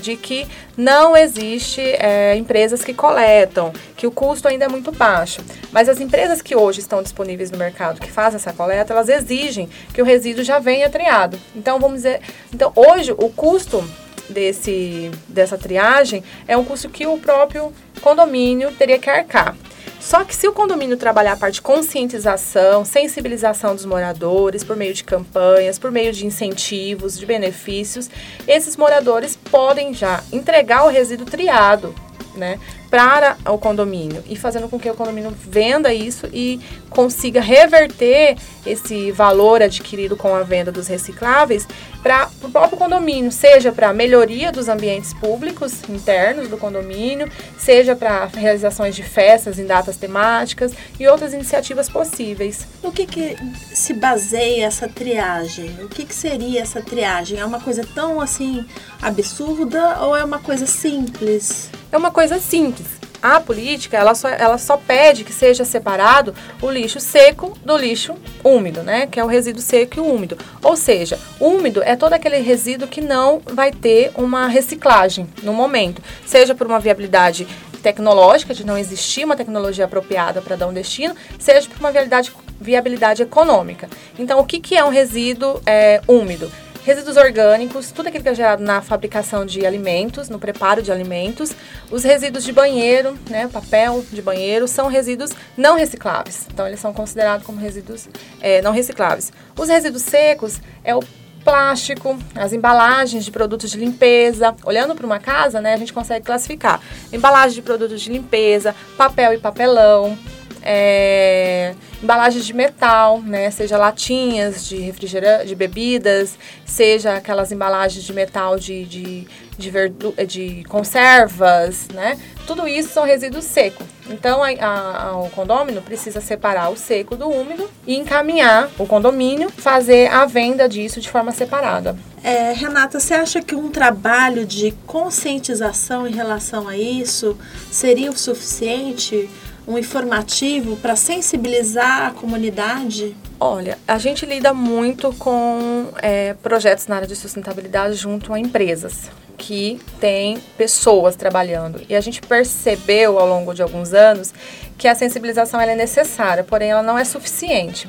de 0.00 0.16
que 0.16 0.46
não 0.76 1.16
existe 1.16 1.80
é, 1.80 2.36
empresas 2.36 2.82
que 2.82 2.94
coletam, 2.94 3.72
que 3.96 4.06
o 4.06 4.10
custo 4.10 4.48
ainda 4.48 4.64
é 4.64 4.68
muito 4.68 4.92
baixo. 4.92 5.42
Mas 5.72 5.88
as 5.88 6.00
empresas 6.00 6.42
que 6.42 6.56
hoje 6.56 6.80
estão 6.80 7.02
disponíveis 7.02 7.50
no 7.50 7.58
mercado 7.58 8.00
que 8.00 8.10
fazem 8.10 8.36
essa 8.36 8.52
coleta, 8.52 8.92
elas 8.92 9.08
exigem 9.08 9.68
que 9.92 10.00
o 10.00 10.04
resíduo 10.04 10.44
já 10.44 10.58
venha 10.58 10.88
triado. 10.88 11.38
Então, 11.54 11.78
vamos 11.78 11.98
dizer, 11.98 12.20
então 12.52 12.72
hoje 12.74 13.12
o 13.12 13.28
custo 13.30 13.84
desse, 14.28 15.10
dessa 15.28 15.58
triagem 15.58 16.22
é 16.46 16.56
um 16.56 16.64
custo 16.64 16.88
que 16.88 17.06
o 17.06 17.18
próprio 17.18 17.72
condomínio 18.00 18.72
teria 18.72 18.98
que 18.98 19.10
arcar. 19.10 19.56
Só 20.00 20.24
que 20.24 20.34
se 20.34 20.48
o 20.48 20.52
condomínio 20.52 20.96
trabalhar 20.96 21.32
a 21.32 21.36
parte 21.36 21.54
de 21.54 21.62
conscientização, 21.62 22.84
sensibilização 22.86 23.74
dos 23.74 23.84
moradores, 23.84 24.64
por 24.64 24.74
meio 24.74 24.94
de 24.94 25.04
campanhas, 25.04 25.78
por 25.78 25.90
meio 25.90 26.10
de 26.12 26.26
incentivos, 26.26 27.18
de 27.18 27.26
benefícios, 27.26 28.08
esses 28.48 28.76
moradores 28.78 29.36
podem 29.36 29.92
já 29.92 30.24
entregar 30.32 30.84
o 30.86 30.88
resíduo 30.88 31.26
triado, 31.26 31.94
né? 32.34 32.58
para 32.90 33.36
o 33.46 33.56
condomínio 33.56 34.22
e 34.28 34.34
fazendo 34.34 34.68
com 34.68 34.78
que 34.78 34.90
o 34.90 34.94
condomínio 34.94 35.30
venda 35.30 35.94
isso 35.94 36.26
e 36.32 36.60
consiga 36.90 37.40
reverter 37.40 38.36
esse 38.66 39.10
valor 39.12 39.62
adquirido 39.62 40.16
com 40.16 40.34
a 40.34 40.42
venda 40.42 40.70
dos 40.70 40.86
recicláveis 40.88 41.66
para 42.02 42.28
o 42.42 42.50
próprio 42.50 42.78
condomínio, 42.78 43.30
seja 43.30 43.72
para 43.72 43.92
melhoria 43.92 44.50
dos 44.50 44.68
ambientes 44.68 45.14
públicos 45.14 45.82
internos 45.88 46.48
do 46.48 46.56
condomínio, 46.56 47.30
seja 47.58 47.94
para 47.94 48.26
realizações 48.26 48.94
de 48.94 49.02
festas 49.02 49.58
em 49.58 49.66
datas 49.66 49.96
temáticas 49.96 50.72
e 50.98 51.06
outras 51.06 51.32
iniciativas 51.32 51.88
possíveis. 51.88 52.66
No 52.82 52.90
que, 52.90 53.06
que 53.06 53.36
se 53.72 53.94
baseia 53.94 54.66
essa 54.66 54.88
triagem? 54.88 55.70
O 55.82 55.88
que, 55.88 56.04
que 56.04 56.14
seria 56.14 56.62
essa 56.62 56.82
triagem? 56.82 57.38
É 57.38 57.44
uma 57.44 57.60
coisa 57.60 57.86
tão 57.94 58.20
assim 58.20 58.64
absurda 59.00 60.00
ou 60.00 60.16
é 60.16 60.24
uma 60.24 60.38
coisa 60.38 60.66
simples? 60.66 61.70
É 61.92 61.96
uma 61.96 62.10
coisa 62.10 62.38
simples 62.38 62.99
a 63.22 63.40
política 63.40 63.96
ela 63.96 64.14
só, 64.14 64.28
ela 64.28 64.58
só 64.58 64.76
pede 64.76 65.24
que 65.24 65.32
seja 65.32 65.64
separado 65.64 66.34
o 66.60 66.70
lixo 66.70 67.00
seco 67.00 67.56
do 67.64 67.76
lixo 67.76 68.14
úmido, 68.42 68.82
né? 68.82 69.06
Que 69.06 69.20
é 69.20 69.24
o 69.24 69.26
resíduo 69.26 69.62
seco 69.62 69.98
e 69.98 70.00
úmido. 70.00 70.36
Ou 70.62 70.76
seja, 70.76 71.18
úmido 71.38 71.82
é 71.82 71.96
todo 71.96 72.12
aquele 72.12 72.38
resíduo 72.38 72.88
que 72.88 73.00
não 73.00 73.40
vai 73.44 73.72
ter 73.72 74.10
uma 74.14 74.46
reciclagem 74.46 75.28
no 75.42 75.52
momento, 75.52 76.02
seja 76.26 76.54
por 76.54 76.66
uma 76.66 76.80
viabilidade 76.80 77.46
tecnológica, 77.82 78.54
de 78.54 78.64
não 78.64 78.76
existir 78.76 79.24
uma 79.24 79.36
tecnologia 79.36 79.86
apropriada 79.86 80.40
para 80.40 80.56
dar 80.56 80.66
um 80.66 80.72
destino, 80.72 81.14
seja 81.38 81.68
por 81.68 81.78
uma 81.78 81.90
viabilidade, 81.90 82.32
viabilidade 82.60 83.22
econômica. 83.22 83.88
Então, 84.18 84.38
o 84.38 84.44
que, 84.44 84.60
que 84.60 84.76
é 84.76 84.84
um 84.84 84.90
resíduo 84.90 85.60
é, 85.64 86.00
úmido? 86.06 86.50
Resíduos 86.84 87.16
orgânicos, 87.16 87.90
tudo 87.90 88.08
aquilo 88.08 88.22
que 88.22 88.28
é 88.28 88.34
gerado 88.34 88.62
na 88.62 88.80
fabricação 88.80 89.44
de 89.44 89.64
alimentos, 89.66 90.28
no 90.28 90.38
preparo 90.38 90.82
de 90.82 90.90
alimentos. 90.90 91.52
Os 91.90 92.04
resíduos 92.04 92.44
de 92.44 92.52
banheiro, 92.52 93.18
né, 93.28 93.48
papel 93.48 94.04
de 94.10 94.22
banheiro, 94.22 94.66
são 94.66 94.88
resíduos 94.88 95.30
não 95.56 95.76
recicláveis. 95.76 96.46
Então, 96.52 96.66
eles 96.66 96.80
são 96.80 96.92
considerados 96.92 97.46
como 97.46 97.58
resíduos 97.58 98.08
é, 98.40 98.62
não 98.62 98.72
recicláveis. 98.72 99.32
Os 99.58 99.68
resíduos 99.68 100.02
secos 100.02 100.60
é 100.82 100.94
o 100.94 101.02
plástico, 101.44 102.18
as 102.34 102.52
embalagens 102.52 103.24
de 103.24 103.30
produtos 103.30 103.70
de 103.70 103.78
limpeza. 103.78 104.54
Olhando 104.64 104.94
para 104.94 105.06
uma 105.06 105.18
casa, 105.18 105.60
né, 105.60 105.74
a 105.74 105.76
gente 105.76 105.92
consegue 105.92 106.24
classificar 106.24 106.80
embalagem 107.12 107.54
de 107.56 107.62
produtos 107.62 108.00
de 108.00 108.10
limpeza, 108.10 108.74
papel 108.96 109.34
e 109.34 109.38
papelão, 109.38 110.16
é, 110.62 111.74
embalagens 112.02 112.44
de 112.44 112.52
metal, 112.52 113.20
né, 113.20 113.50
seja 113.50 113.76
latinhas 113.76 114.66
de 114.66 114.76
refrigerante, 114.76 115.46
de 115.46 115.54
bebidas, 115.54 116.38
seja 116.64 117.14
aquelas 117.14 117.52
embalagens 117.52 118.04
de 118.04 118.12
metal 118.12 118.58
de, 118.58 118.84
de, 118.84 119.26
de, 119.56 119.70
verdu, 119.70 120.14
de 120.26 120.64
conservas, 120.64 121.88
né, 121.94 122.18
tudo 122.46 122.66
isso 122.66 122.90
são 122.90 123.04
resíduos 123.04 123.44
secos. 123.44 123.86
Então, 124.08 124.42
a, 124.42 124.48
a, 124.48 125.20
o 125.20 125.30
condômino 125.30 125.80
precisa 125.80 126.20
separar 126.20 126.70
o 126.70 126.76
seco 126.76 127.16
do 127.16 127.28
úmido 127.28 127.70
e 127.86 127.96
encaminhar 127.96 128.68
o 128.76 128.86
condomínio, 128.86 129.50
fazer 129.50 130.10
a 130.10 130.26
venda 130.26 130.68
disso 130.68 131.00
de 131.00 131.08
forma 131.08 131.30
separada. 131.30 131.96
É, 132.22 132.52
Renata, 132.52 132.98
você 132.98 133.14
acha 133.14 133.40
que 133.40 133.54
um 133.54 133.70
trabalho 133.70 134.44
de 134.44 134.72
conscientização 134.86 136.06
em 136.06 136.12
relação 136.12 136.68
a 136.68 136.76
isso 136.76 137.38
seria 137.70 138.10
o 138.10 138.16
suficiente? 138.16 139.30
Um 139.70 139.78
informativo 139.78 140.76
para 140.76 140.96
sensibilizar 140.96 142.08
a 142.08 142.10
comunidade? 142.10 143.16
Olha, 143.38 143.78
a 143.86 143.98
gente 143.98 144.26
lida 144.26 144.52
muito 144.52 145.12
com 145.14 145.88
é, 146.02 146.34
projetos 146.34 146.88
na 146.88 146.96
área 146.96 147.06
de 147.06 147.14
sustentabilidade 147.14 147.94
junto 147.94 148.34
a 148.34 148.38
empresas 148.38 149.08
que 149.38 149.80
têm 150.00 150.38
pessoas 150.58 151.14
trabalhando. 151.14 151.80
E 151.88 151.94
a 151.94 152.00
gente 152.00 152.20
percebeu 152.20 153.18
ao 153.18 153.26
longo 153.26 153.54
de 153.54 153.62
alguns 153.62 153.94
anos 153.94 154.34
que 154.76 154.88
a 154.88 154.94
sensibilização 154.94 155.60
é 155.60 155.74
necessária, 155.76 156.42
porém 156.42 156.70
ela 156.70 156.82
não 156.82 156.98
é 156.98 157.04
suficiente. 157.04 157.88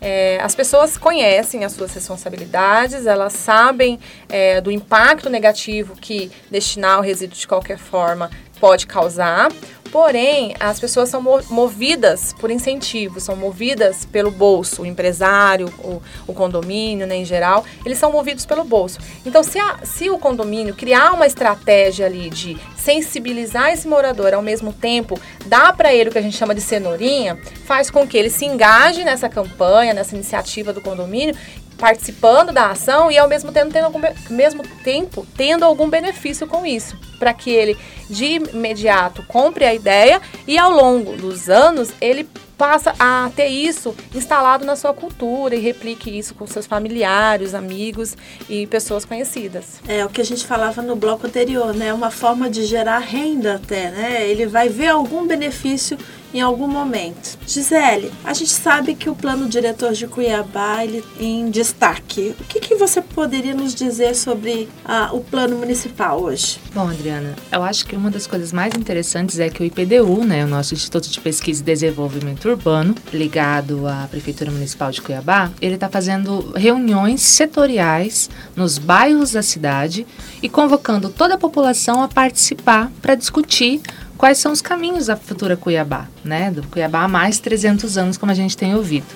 É, 0.00 0.38
as 0.42 0.54
pessoas 0.54 0.96
conhecem 0.96 1.64
as 1.64 1.72
suas 1.72 1.92
responsabilidades, 1.92 3.06
elas 3.06 3.34
sabem 3.34 4.00
é, 4.28 4.60
do 4.60 4.70
impacto 4.70 5.28
negativo 5.28 5.94
que 5.94 6.30
destinar 6.50 6.98
o 6.98 7.02
resíduo 7.02 7.36
de 7.36 7.46
qualquer 7.46 7.78
forma 7.78 8.30
pode 8.60 8.86
causar, 8.86 9.50
Porém, 9.90 10.54
as 10.60 10.78
pessoas 10.78 11.08
são 11.08 11.20
movidas 11.50 12.32
por 12.34 12.50
incentivos, 12.50 13.24
são 13.24 13.34
movidas 13.34 14.04
pelo 14.04 14.30
bolso, 14.30 14.82
o 14.82 14.86
empresário, 14.86 15.66
o, 15.78 16.00
o 16.28 16.32
condomínio, 16.32 17.06
né, 17.06 17.16
em 17.16 17.24
geral, 17.24 17.64
eles 17.84 17.98
são 17.98 18.12
movidos 18.12 18.46
pelo 18.46 18.62
bolso. 18.62 18.98
Então, 19.26 19.42
se, 19.42 19.58
a, 19.58 19.78
se 19.82 20.08
o 20.08 20.16
condomínio 20.16 20.74
criar 20.74 21.12
uma 21.12 21.26
estratégia 21.26 22.06
ali 22.06 22.30
de 22.30 22.56
sensibilizar 22.76 23.72
esse 23.72 23.88
morador 23.88 24.32
ao 24.32 24.42
mesmo 24.42 24.72
tempo, 24.72 25.18
dá 25.46 25.72
para 25.72 25.92
ele 25.92 26.08
o 26.08 26.12
que 26.12 26.18
a 26.18 26.22
gente 26.22 26.36
chama 26.36 26.54
de 26.54 26.60
cenourinha, 26.60 27.36
faz 27.64 27.90
com 27.90 28.06
que 28.06 28.16
ele 28.16 28.30
se 28.30 28.46
engaje 28.46 29.02
nessa 29.02 29.28
campanha, 29.28 29.92
nessa 29.92 30.14
iniciativa 30.14 30.72
do 30.72 30.80
condomínio 30.80 31.34
participando 31.80 32.52
da 32.52 32.70
ação 32.70 33.10
e 33.10 33.16
ao 33.16 33.26
mesmo 33.26 33.50
tempo 33.50 33.72
tendo 33.72 33.86
algum, 33.86 34.00
mesmo 34.28 34.62
tempo 34.84 35.26
tendo 35.36 35.64
algum 35.64 35.88
benefício 35.88 36.46
com 36.46 36.66
isso, 36.66 36.96
para 37.18 37.32
que 37.32 37.50
ele 37.50 37.76
de 38.08 38.34
imediato 38.52 39.24
compre 39.26 39.64
a 39.64 39.74
ideia 39.74 40.20
e 40.46 40.58
ao 40.58 40.70
longo 40.70 41.16
dos 41.16 41.48
anos 41.48 41.90
ele 42.00 42.28
passa 42.58 42.94
a 42.98 43.30
ter 43.34 43.46
isso 43.46 43.96
instalado 44.14 44.66
na 44.66 44.76
sua 44.76 44.92
cultura 44.92 45.56
e 45.56 45.58
replique 45.58 46.10
isso 46.10 46.34
com 46.34 46.46
seus 46.46 46.66
familiares, 46.66 47.54
amigos 47.54 48.14
e 48.50 48.66
pessoas 48.66 49.06
conhecidas. 49.06 49.80
É 49.88 50.04
o 50.04 50.10
que 50.10 50.20
a 50.20 50.24
gente 50.24 50.46
falava 50.46 50.82
no 50.82 50.94
bloco 50.94 51.26
anterior, 51.26 51.72
né? 51.74 51.90
Uma 51.90 52.10
forma 52.10 52.50
de 52.50 52.66
gerar 52.66 52.98
renda 52.98 53.54
até, 53.54 53.90
né? 53.90 54.28
Ele 54.28 54.44
vai 54.44 54.68
ver 54.68 54.88
algum 54.88 55.26
benefício 55.26 55.96
em 56.32 56.40
algum 56.40 56.68
momento. 56.68 57.38
Gisele, 57.46 58.12
a 58.24 58.32
gente 58.32 58.50
sabe 58.50 58.94
que 58.94 59.10
o 59.10 59.14
plano 59.14 59.48
diretor 59.48 59.92
de 59.92 60.06
Cuiabá 60.06 60.84
ele 60.84 61.04
em 61.18 61.50
destaque. 61.50 62.34
O 62.40 62.44
que, 62.44 62.60
que 62.60 62.74
você 62.76 63.00
poderia 63.00 63.54
nos 63.54 63.74
dizer 63.74 64.14
sobre 64.14 64.68
ah, 64.84 65.10
o 65.12 65.20
plano 65.20 65.56
municipal 65.56 66.20
hoje? 66.20 66.58
Bom, 66.74 66.88
Adriana, 66.88 67.34
eu 67.50 67.62
acho 67.62 67.86
que 67.86 67.96
uma 67.96 68.10
das 68.10 68.26
coisas 68.26 68.52
mais 68.52 68.74
interessantes 68.74 69.38
é 69.38 69.48
que 69.48 69.62
o 69.62 69.66
IPDU, 69.66 70.24
né, 70.24 70.44
o 70.44 70.48
nosso 70.48 70.74
Instituto 70.74 71.08
de 71.08 71.20
Pesquisa 71.20 71.62
e 71.62 71.64
Desenvolvimento 71.64 72.48
Urbano, 72.48 72.94
ligado 73.12 73.86
à 73.86 74.06
Prefeitura 74.10 74.50
Municipal 74.50 74.90
de 74.90 75.00
Cuiabá, 75.02 75.50
ele 75.60 75.74
está 75.74 75.88
fazendo 75.88 76.52
reuniões 76.54 77.22
setoriais 77.22 78.30
nos 78.54 78.78
bairros 78.78 79.32
da 79.32 79.42
cidade 79.42 80.06
e 80.42 80.48
convocando 80.48 81.08
toda 81.08 81.34
a 81.34 81.38
população 81.38 82.02
a 82.02 82.08
participar 82.08 82.90
para 83.00 83.14
discutir 83.14 83.80
quais 84.20 84.36
são 84.36 84.52
os 84.52 84.60
caminhos 84.60 85.06
da 85.06 85.16
futura 85.16 85.56
Cuiabá, 85.56 86.06
né? 86.22 86.50
Do 86.50 86.62
Cuiabá 86.64 87.04
há 87.04 87.08
mais 87.08 87.38
300 87.38 87.96
anos, 87.96 88.18
como 88.18 88.30
a 88.30 88.34
gente 88.34 88.54
tem 88.54 88.74
ouvido. 88.74 89.06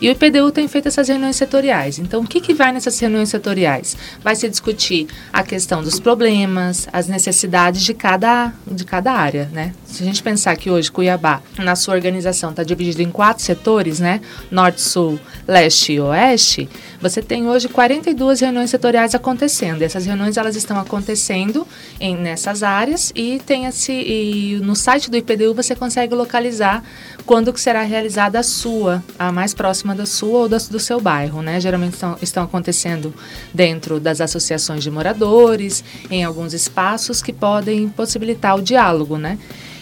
E 0.00 0.08
o 0.08 0.12
IPDU 0.12 0.50
tem 0.50 0.66
feito 0.66 0.88
essas 0.88 1.06
reuniões 1.06 1.36
setoriais. 1.36 1.98
Então, 1.98 2.22
o 2.22 2.26
que, 2.26 2.40
que 2.40 2.54
vai 2.54 2.72
nessas 2.72 2.98
reuniões 2.98 3.28
setoriais? 3.28 3.94
Vai 4.22 4.34
se 4.34 4.48
discutir 4.48 5.06
a 5.30 5.42
questão 5.42 5.82
dos 5.82 6.00
problemas, 6.00 6.88
as 6.90 7.06
necessidades 7.06 7.82
de 7.82 7.92
cada, 7.92 8.54
de 8.66 8.86
cada 8.86 9.12
área, 9.12 9.50
né? 9.52 9.74
Se 9.84 10.02
a 10.02 10.06
gente 10.06 10.22
pensar 10.22 10.56
que 10.56 10.70
hoje 10.70 10.90
Cuiabá, 10.90 11.42
na 11.58 11.76
sua 11.76 11.92
organização, 11.92 12.48
está 12.48 12.62
dividido 12.62 13.02
em 13.02 13.10
quatro 13.10 13.44
setores, 13.44 14.00
né? 14.00 14.22
Norte, 14.50 14.80
Sul, 14.80 15.20
Leste 15.46 15.92
e 15.92 16.00
Oeste, 16.00 16.70
você 17.04 17.20
tem 17.20 17.46
hoje 17.46 17.68
42 17.68 18.40
reuniões 18.40 18.70
setoriais 18.70 19.14
acontecendo. 19.14 19.82
Essas 19.82 20.06
reuniões 20.06 20.38
elas 20.38 20.56
estão 20.56 20.80
acontecendo 20.80 21.68
em, 22.00 22.16
nessas 22.16 22.62
áreas 22.62 23.12
e 23.14 23.42
tem 23.44 23.66
esse 23.66 23.92
e 23.92 24.58
no 24.62 24.74
site 24.74 25.10
do 25.10 25.16
IPDU 25.18 25.52
você 25.52 25.76
consegue 25.76 26.14
localizar 26.14 26.82
quando 27.26 27.52
que 27.52 27.60
será 27.60 27.82
realizada 27.82 28.38
a 28.38 28.42
sua, 28.42 29.04
a 29.18 29.30
mais 29.30 29.52
próxima 29.52 29.94
da 29.94 30.06
sua 30.06 30.40
ou 30.40 30.48
do, 30.48 30.56
do 30.56 30.80
seu 30.80 30.98
bairro, 30.98 31.42
né? 31.42 31.60
Geralmente 31.60 31.92
estão, 31.92 32.16
estão 32.22 32.44
acontecendo 32.44 33.12
dentro 33.52 34.00
das 34.00 34.22
associações 34.22 34.82
de 34.82 34.90
moradores, 34.90 35.84
em 36.10 36.24
alguns 36.24 36.54
espaços 36.54 37.20
que 37.20 37.34
podem 37.34 37.86
possibilitar 37.90 38.56
o 38.56 38.62
diálogo, 38.62 39.18
né? 39.18 39.38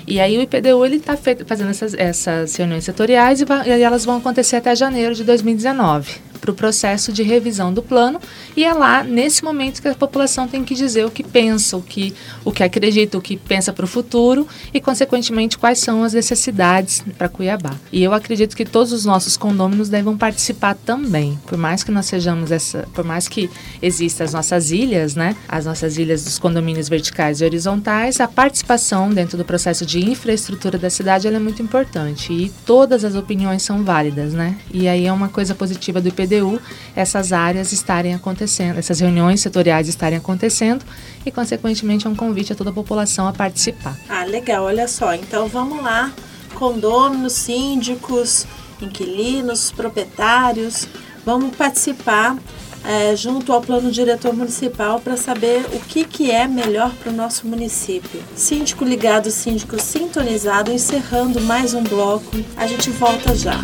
E 0.08 0.18
aí 0.18 0.36
o 0.36 0.42
IPDU 0.42 0.84
ele 0.84 0.96
está 0.96 1.16
fazendo 1.16 1.70
essas, 1.70 1.94
essas 1.94 2.56
reuniões 2.56 2.82
setoriais 2.82 3.40
e, 3.40 3.44
e 3.44 3.80
elas 3.80 4.04
vão 4.04 4.16
acontecer 4.16 4.56
até 4.56 4.74
janeiro 4.74 5.14
de 5.14 5.22
2019 5.22 6.31
para 6.42 6.50
o 6.50 6.54
processo 6.54 7.12
de 7.12 7.22
revisão 7.22 7.72
do 7.72 7.80
plano 7.80 8.20
e 8.56 8.64
é 8.64 8.74
lá 8.74 9.04
nesse 9.04 9.44
momento 9.44 9.80
que 9.80 9.86
a 9.86 9.94
população 9.94 10.48
tem 10.48 10.64
que 10.64 10.74
dizer 10.74 11.06
o 11.06 11.10
que 11.10 11.22
pensa, 11.22 11.76
o 11.76 11.82
que, 11.82 12.12
o 12.44 12.50
que 12.50 12.64
acredita, 12.64 13.16
o 13.16 13.22
que 13.22 13.36
pensa 13.36 13.72
para 13.72 13.84
o 13.84 13.88
futuro 13.88 14.46
e 14.74 14.80
consequentemente 14.80 15.56
quais 15.56 15.78
são 15.78 16.02
as 16.02 16.12
necessidades 16.12 17.02
para 17.16 17.28
Cuiabá. 17.28 17.74
E 17.92 18.02
eu 18.02 18.12
acredito 18.12 18.56
que 18.56 18.64
todos 18.64 18.92
os 18.92 19.04
nossos 19.04 19.36
condôminos 19.36 19.88
devem 19.88 20.16
participar 20.16 20.74
também, 20.74 21.38
por 21.46 21.56
mais 21.56 21.84
que 21.84 21.92
nós 21.92 22.06
sejamos 22.06 22.50
essa, 22.50 22.88
por 22.92 23.04
mais 23.04 23.28
que 23.28 23.48
existam 23.80 24.24
as 24.24 24.32
nossas 24.32 24.72
ilhas, 24.72 25.14
né, 25.14 25.36
as 25.48 25.64
nossas 25.64 25.96
ilhas 25.96 26.24
dos 26.24 26.40
condomínios 26.40 26.88
verticais 26.88 27.40
e 27.40 27.44
horizontais, 27.44 28.20
a 28.20 28.26
participação 28.26 29.10
dentro 29.10 29.38
do 29.38 29.44
processo 29.44 29.86
de 29.86 30.00
infraestrutura 30.00 30.76
da 30.76 30.90
cidade 30.90 31.28
é 31.28 31.38
muito 31.38 31.62
importante 31.62 32.32
e 32.32 32.50
todas 32.66 33.04
as 33.04 33.14
opiniões 33.14 33.62
são 33.62 33.84
válidas, 33.84 34.32
né? 34.32 34.58
E 34.72 34.88
aí 34.88 35.06
é 35.06 35.12
uma 35.12 35.28
coisa 35.28 35.54
positiva 35.54 36.00
do 36.00 36.08
IPD 36.08 36.31
CDU 36.32 36.60
essas 36.94 37.32
áreas 37.32 37.72
estarem 37.72 38.14
acontecendo, 38.14 38.78
essas 38.78 39.00
reuniões 39.00 39.40
setoriais 39.40 39.88
estarem 39.88 40.18
acontecendo 40.18 40.84
e, 41.24 41.30
consequentemente, 41.30 42.06
é 42.06 42.10
um 42.10 42.14
convite 42.14 42.52
a 42.52 42.56
toda 42.56 42.70
a 42.70 42.72
população 42.72 43.26
a 43.26 43.32
participar. 43.32 43.96
Ah, 44.08 44.24
legal, 44.24 44.64
olha 44.64 44.88
só. 44.88 45.14
Então 45.14 45.48
vamos 45.48 45.82
lá, 45.82 46.12
condôminos, 46.54 47.32
síndicos, 47.32 48.46
inquilinos, 48.80 49.70
proprietários, 49.70 50.88
vamos 51.24 51.54
participar 51.56 52.36
é, 52.84 53.14
junto 53.14 53.52
ao 53.52 53.60
plano 53.60 53.90
diretor 53.92 54.34
municipal 54.34 55.00
para 55.00 55.16
saber 55.16 55.64
o 55.72 55.80
que, 55.80 56.04
que 56.04 56.30
é 56.30 56.48
melhor 56.48 56.92
para 56.96 57.12
o 57.12 57.14
nosso 57.14 57.46
município. 57.46 58.22
Síndico 58.34 58.84
ligado, 58.84 59.30
síndico 59.30 59.80
sintonizado, 59.80 60.72
encerrando 60.72 61.40
mais 61.40 61.74
um 61.74 61.82
bloco. 61.84 62.36
A 62.56 62.66
gente 62.66 62.90
volta 62.90 63.34
já. 63.36 63.62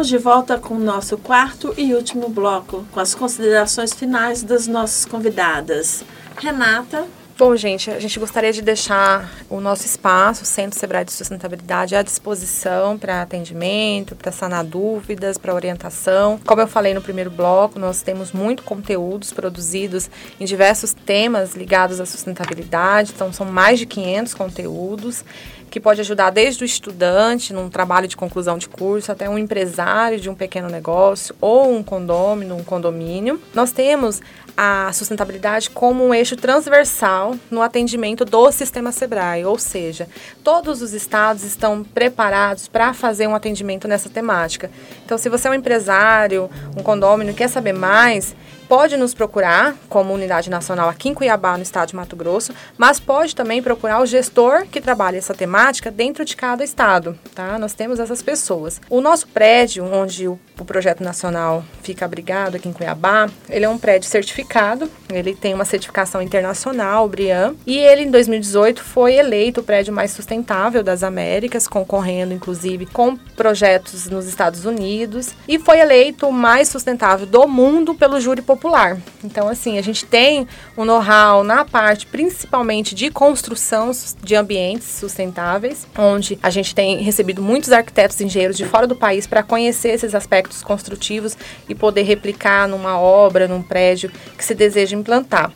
Estamos 0.00 0.08
de 0.08 0.24
volta 0.24 0.58
com 0.58 0.76
o 0.76 0.78
nosso 0.78 1.18
quarto 1.18 1.74
e 1.76 1.92
último 1.92 2.30
bloco, 2.30 2.86
com 2.90 3.00
as 3.00 3.14
considerações 3.14 3.92
finais 3.92 4.42
das 4.42 4.66
nossas 4.66 5.04
convidadas. 5.04 6.02
Renata. 6.38 7.06
Bom, 7.36 7.54
gente, 7.54 7.90
a 7.90 8.00
gente 8.00 8.18
gostaria 8.18 8.50
de 8.50 8.62
deixar 8.62 9.30
o 9.50 9.60
nosso 9.60 9.84
espaço, 9.84 10.42
o 10.42 10.46
Centro 10.46 10.78
Sebrae 10.78 11.04
de 11.04 11.12
Sustentabilidade, 11.12 11.94
à 11.94 12.02
disposição 12.02 12.96
para 12.96 13.20
atendimento, 13.20 14.16
para 14.16 14.32
sanar 14.32 14.64
dúvidas, 14.64 15.36
para 15.36 15.54
orientação. 15.54 16.40
Como 16.46 16.62
eu 16.62 16.66
falei 16.66 16.94
no 16.94 17.02
primeiro 17.02 17.30
bloco, 17.30 17.78
nós 17.78 18.00
temos 18.00 18.32
muito 18.32 18.62
conteúdos 18.62 19.34
produzidos 19.34 20.10
em 20.38 20.46
diversos 20.46 20.94
temas 20.94 21.54
ligados 21.54 22.00
à 22.00 22.06
sustentabilidade, 22.06 23.12
então 23.14 23.32
são 23.34 23.44
mais 23.44 23.78
de 23.78 23.84
500 23.84 24.32
conteúdos 24.32 25.24
que 25.70 25.78
pode 25.78 26.00
ajudar 26.00 26.30
desde 26.30 26.64
o 26.64 26.66
estudante 26.66 27.52
num 27.52 27.70
trabalho 27.70 28.08
de 28.08 28.16
conclusão 28.16 28.58
de 28.58 28.68
curso 28.68 29.12
até 29.12 29.28
um 29.28 29.38
empresário 29.38 30.18
de 30.18 30.28
um 30.28 30.34
pequeno 30.34 30.68
negócio 30.68 31.34
ou 31.40 31.72
um 31.72 31.82
condômino, 31.82 32.56
um 32.56 32.64
condomínio. 32.64 33.40
Nós 33.54 33.70
temos 33.70 34.20
a 34.56 34.92
sustentabilidade 34.92 35.70
como 35.70 36.04
um 36.04 36.12
eixo 36.12 36.36
transversal 36.36 37.36
no 37.50 37.62
atendimento 37.62 38.24
do 38.24 38.50
sistema 38.50 38.90
Sebrae, 38.90 39.44
ou 39.44 39.58
seja, 39.58 40.08
todos 40.42 40.82
os 40.82 40.92
estados 40.92 41.44
estão 41.44 41.84
preparados 41.84 42.66
para 42.66 42.92
fazer 42.92 43.28
um 43.28 43.34
atendimento 43.34 43.86
nessa 43.86 44.08
temática. 44.08 44.70
Então, 45.04 45.16
se 45.16 45.28
você 45.28 45.46
é 45.46 45.50
um 45.52 45.54
empresário, 45.54 46.50
um 46.76 46.82
condômino, 46.82 47.32
quer 47.32 47.48
saber 47.48 47.72
mais, 47.72 48.34
pode 48.70 48.96
nos 48.96 49.12
procurar 49.12 49.74
como 49.88 50.14
unidade 50.14 50.48
nacional 50.48 50.88
aqui 50.88 51.08
em 51.08 51.14
Cuiabá, 51.14 51.56
no 51.56 51.62
estado 51.64 51.88
de 51.88 51.96
Mato 51.96 52.14
Grosso, 52.14 52.54
mas 52.78 53.00
pode 53.00 53.34
também 53.34 53.60
procurar 53.60 54.00
o 54.00 54.06
gestor 54.06 54.64
que 54.64 54.80
trabalha 54.80 55.18
essa 55.18 55.34
temática 55.34 55.90
dentro 55.90 56.24
de 56.24 56.36
cada 56.36 56.62
estado, 56.62 57.18
tá? 57.34 57.58
Nós 57.58 57.74
temos 57.74 57.98
essas 57.98 58.22
pessoas. 58.22 58.80
O 58.88 59.00
nosso 59.00 59.26
prédio, 59.26 59.84
onde 59.84 60.28
o, 60.28 60.38
o 60.58 60.64
projeto 60.64 61.02
nacional 61.02 61.64
fica 61.82 62.04
abrigado 62.04 62.56
aqui 62.56 62.68
em 62.68 62.72
Cuiabá, 62.72 63.28
ele 63.48 63.64
é 63.64 63.68
um 63.68 63.78
prédio 63.78 64.08
certificado, 64.08 64.90
ele 65.12 65.34
tem 65.34 65.54
uma 65.54 65.64
certificação 65.64 66.22
internacional, 66.22 67.04
o 67.04 67.08
BRIAM, 67.08 67.54
e 67.66 67.78
ele 67.78 68.02
em 68.02 68.10
2018 68.10 68.82
foi 68.82 69.14
eleito 69.14 69.60
o 69.60 69.64
prédio 69.64 69.92
mais 69.92 70.10
sustentável 70.10 70.82
das 70.82 71.02
Américas, 71.02 71.66
concorrendo 71.66 72.32
inclusive 72.32 72.86
com 72.86 73.16
projetos 73.16 74.06
nos 74.08 74.26
Estados 74.26 74.64
Unidos, 74.64 75.34
e 75.48 75.58
foi 75.58 75.80
eleito 75.80 76.28
o 76.28 76.32
mais 76.32 76.68
sustentável 76.68 77.26
do 77.26 77.46
mundo 77.46 77.94
pelo 77.94 78.20
júri 78.20 78.40
popular. 78.40 78.60
Popular. 78.60 78.98
Então, 79.24 79.48
assim, 79.48 79.78
a 79.78 79.82
gente 79.82 80.04
tem 80.04 80.46
um 80.76 80.84
know-how 80.84 81.42
na 81.42 81.64
parte 81.64 82.06
principalmente 82.06 82.94
de 82.94 83.10
construção 83.10 83.90
de 84.22 84.36
ambientes 84.36 84.86
sustentáveis, 84.86 85.86
onde 85.98 86.38
a 86.42 86.50
gente 86.50 86.74
tem 86.74 86.98
recebido 86.98 87.42
muitos 87.42 87.72
arquitetos 87.72 88.20
e 88.20 88.24
engenheiros 88.24 88.56
de 88.56 88.64
fora 88.64 88.86
do 88.86 88.94
país 88.94 89.26
para 89.26 89.42
conhecer 89.42 89.88
esses 89.88 90.14
aspectos 90.14 90.49
construtivos 90.62 91.36
e 91.68 91.74
poder 91.74 92.02
replicar 92.02 92.68
numa 92.68 92.98
obra, 92.98 93.46
num 93.46 93.62
prédio 93.62 94.10
que 94.36 94.44
se 94.44 94.54
deseja 94.54 94.96
implantar. 94.96 95.52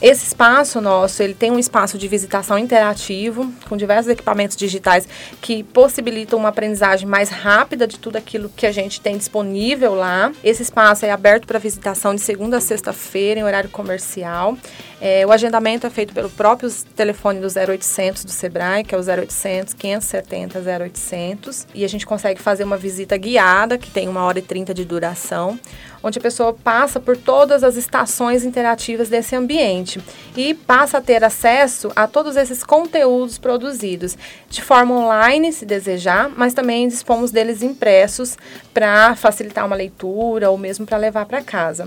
Esse 0.00 0.26
espaço 0.26 0.78
nosso, 0.78 1.22
ele 1.22 1.32
tem 1.32 1.50
um 1.50 1.58
espaço 1.58 1.96
de 1.96 2.06
visitação 2.06 2.58
interativo, 2.58 3.50
com 3.66 3.78
diversos 3.78 4.12
equipamentos 4.12 4.54
digitais 4.54 5.08
que 5.40 5.62
possibilitam 5.62 6.38
uma 6.38 6.50
aprendizagem 6.50 7.08
mais 7.08 7.30
rápida 7.30 7.86
de 7.86 7.98
tudo 7.98 8.16
aquilo 8.16 8.50
que 8.54 8.66
a 8.66 8.72
gente 8.72 9.00
tem 9.00 9.16
disponível 9.16 9.94
lá. 9.94 10.30
Esse 10.44 10.62
espaço 10.62 11.06
é 11.06 11.10
aberto 11.10 11.46
para 11.46 11.58
visitação 11.58 12.14
de 12.14 12.20
segunda 12.20 12.58
a 12.58 12.60
sexta-feira, 12.60 13.40
em 13.40 13.44
horário 13.44 13.70
comercial. 13.70 14.58
É, 15.00 15.26
o 15.26 15.32
agendamento 15.32 15.86
é 15.86 15.90
feito 15.90 16.14
pelo 16.14 16.30
próprio 16.30 16.72
telefone 16.94 17.38
do 17.38 17.46
0800 17.46 18.24
do 18.24 18.30
Sebrae, 18.30 18.82
que 18.82 18.94
é 18.94 18.98
o 18.98 19.02
0800 19.02 19.74
570 19.74 20.58
0800, 20.58 21.66
e 21.74 21.84
a 21.84 21.88
gente 21.88 22.06
consegue 22.06 22.40
fazer 22.40 22.64
uma 22.64 22.78
visita 22.78 23.16
guiada, 23.16 23.76
que 23.76 23.90
tem 23.90 24.08
uma 24.08 24.24
hora 24.24 24.38
e 24.38 24.42
trinta 24.42 24.72
de 24.72 24.86
duração, 24.86 25.58
onde 26.02 26.18
a 26.18 26.22
pessoa 26.22 26.52
passa 26.52 26.98
por 26.98 27.16
todas 27.16 27.62
as 27.62 27.76
estações 27.76 28.44
interativas 28.44 29.08
desse 29.08 29.36
ambiente 29.36 30.00
e 30.34 30.54
passa 30.54 30.98
a 30.98 31.00
ter 31.00 31.22
acesso 31.22 31.92
a 31.94 32.06
todos 32.06 32.36
esses 32.36 32.62
conteúdos 32.62 33.36
produzidos 33.36 34.16
de 34.48 34.62
forma 34.62 34.94
online, 34.94 35.52
se 35.52 35.66
desejar, 35.66 36.30
mas 36.34 36.54
também 36.54 36.88
dispomos 36.88 37.30
deles 37.30 37.62
impressos 37.62 38.38
para 38.72 39.14
facilitar 39.14 39.66
uma 39.66 39.76
leitura 39.76 40.50
ou 40.50 40.56
mesmo 40.56 40.86
para 40.86 40.96
levar 40.96 41.26
para 41.26 41.42
casa. 41.42 41.86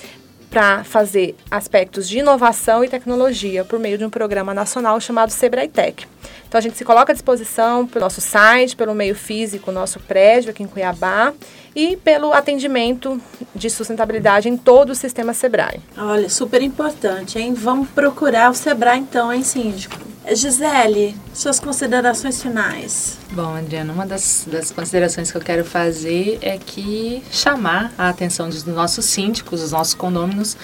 para 0.51 0.85
fazer 0.85 1.37
aspectos 1.51 2.09
de 2.09 2.19
inovação 2.19 2.85
e 2.85 2.89
tecnologia 2.89 3.65
por 3.65 3.79
meio 3.79 3.99
de 3.99 4.05
um 4.05 4.11
programa 4.11 4.55
nacional 4.55 5.01
chamado 5.01 5.31
Sebrae 5.31 5.69
Tech. 5.69 6.07
Então 6.49 6.59
a 6.59 6.63
gente 6.63 6.77
se 6.77 6.85
coloca 6.85 7.13
à 7.13 7.15
disposição 7.15 7.87
pelo 7.87 8.05
nosso 8.05 8.21
site, 8.21 8.77
pelo 8.77 8.95
meio 8.95 9.15
físico, 9.15 9.73
nosso 9.73 10.01
prédio 10.01 10.51
aqui 10.51 10.63
em 10.63 10.67
Cuiabá 10.67 11.33
e 11.75 11.97
pelo 11.97 12.33
atendimento 12.33 13.21
de 13.55 13.69
sustentabilidade 13.69 14.49
em 14.49 14.57
todo 14.57 14.91
o 14.91 14.95
sistema 14.95 15.35
Sebrae. 15.35 15.81
Olha, 15.97 16.29
super 16.31 16.63
importante, 16.63 17.39
hein? 17.39 17.53
Vamos 17.53 17.89
procurar 17.91 18.51
o 18.51 18.55
Sebrae 18.55 18.99
então, 18.99 19.33
hein, 19.33 19.43
síndico? 19.43 20.16
Gisele, 20.35 21.17
suas 21.33 21.61
considerações 21.61 22.43
finais. 22.43 23.17
Bom, 23.31 23.55
Adriana, 23.55 23.93
uma 23.93 24.05
das, 24.05 24.47
das 24.51 24.73
considerações 24.73 25.31
que 25.31 25.37
eu 25.37 25.41
quero 25.41 25.65
fazer 25.65 26.39
é 26.43 26.59
que 26.59 27.23
chamar 27.31 27.93
a 27.97 28.09
atenção 28.09 28.49
dos 28.49 28.65
nossos 28.65 29.05
síndicos, 29.05 29.61
dos 29.61 29.71
nossos 29.71 29.95
condôminos, 29.95 30.57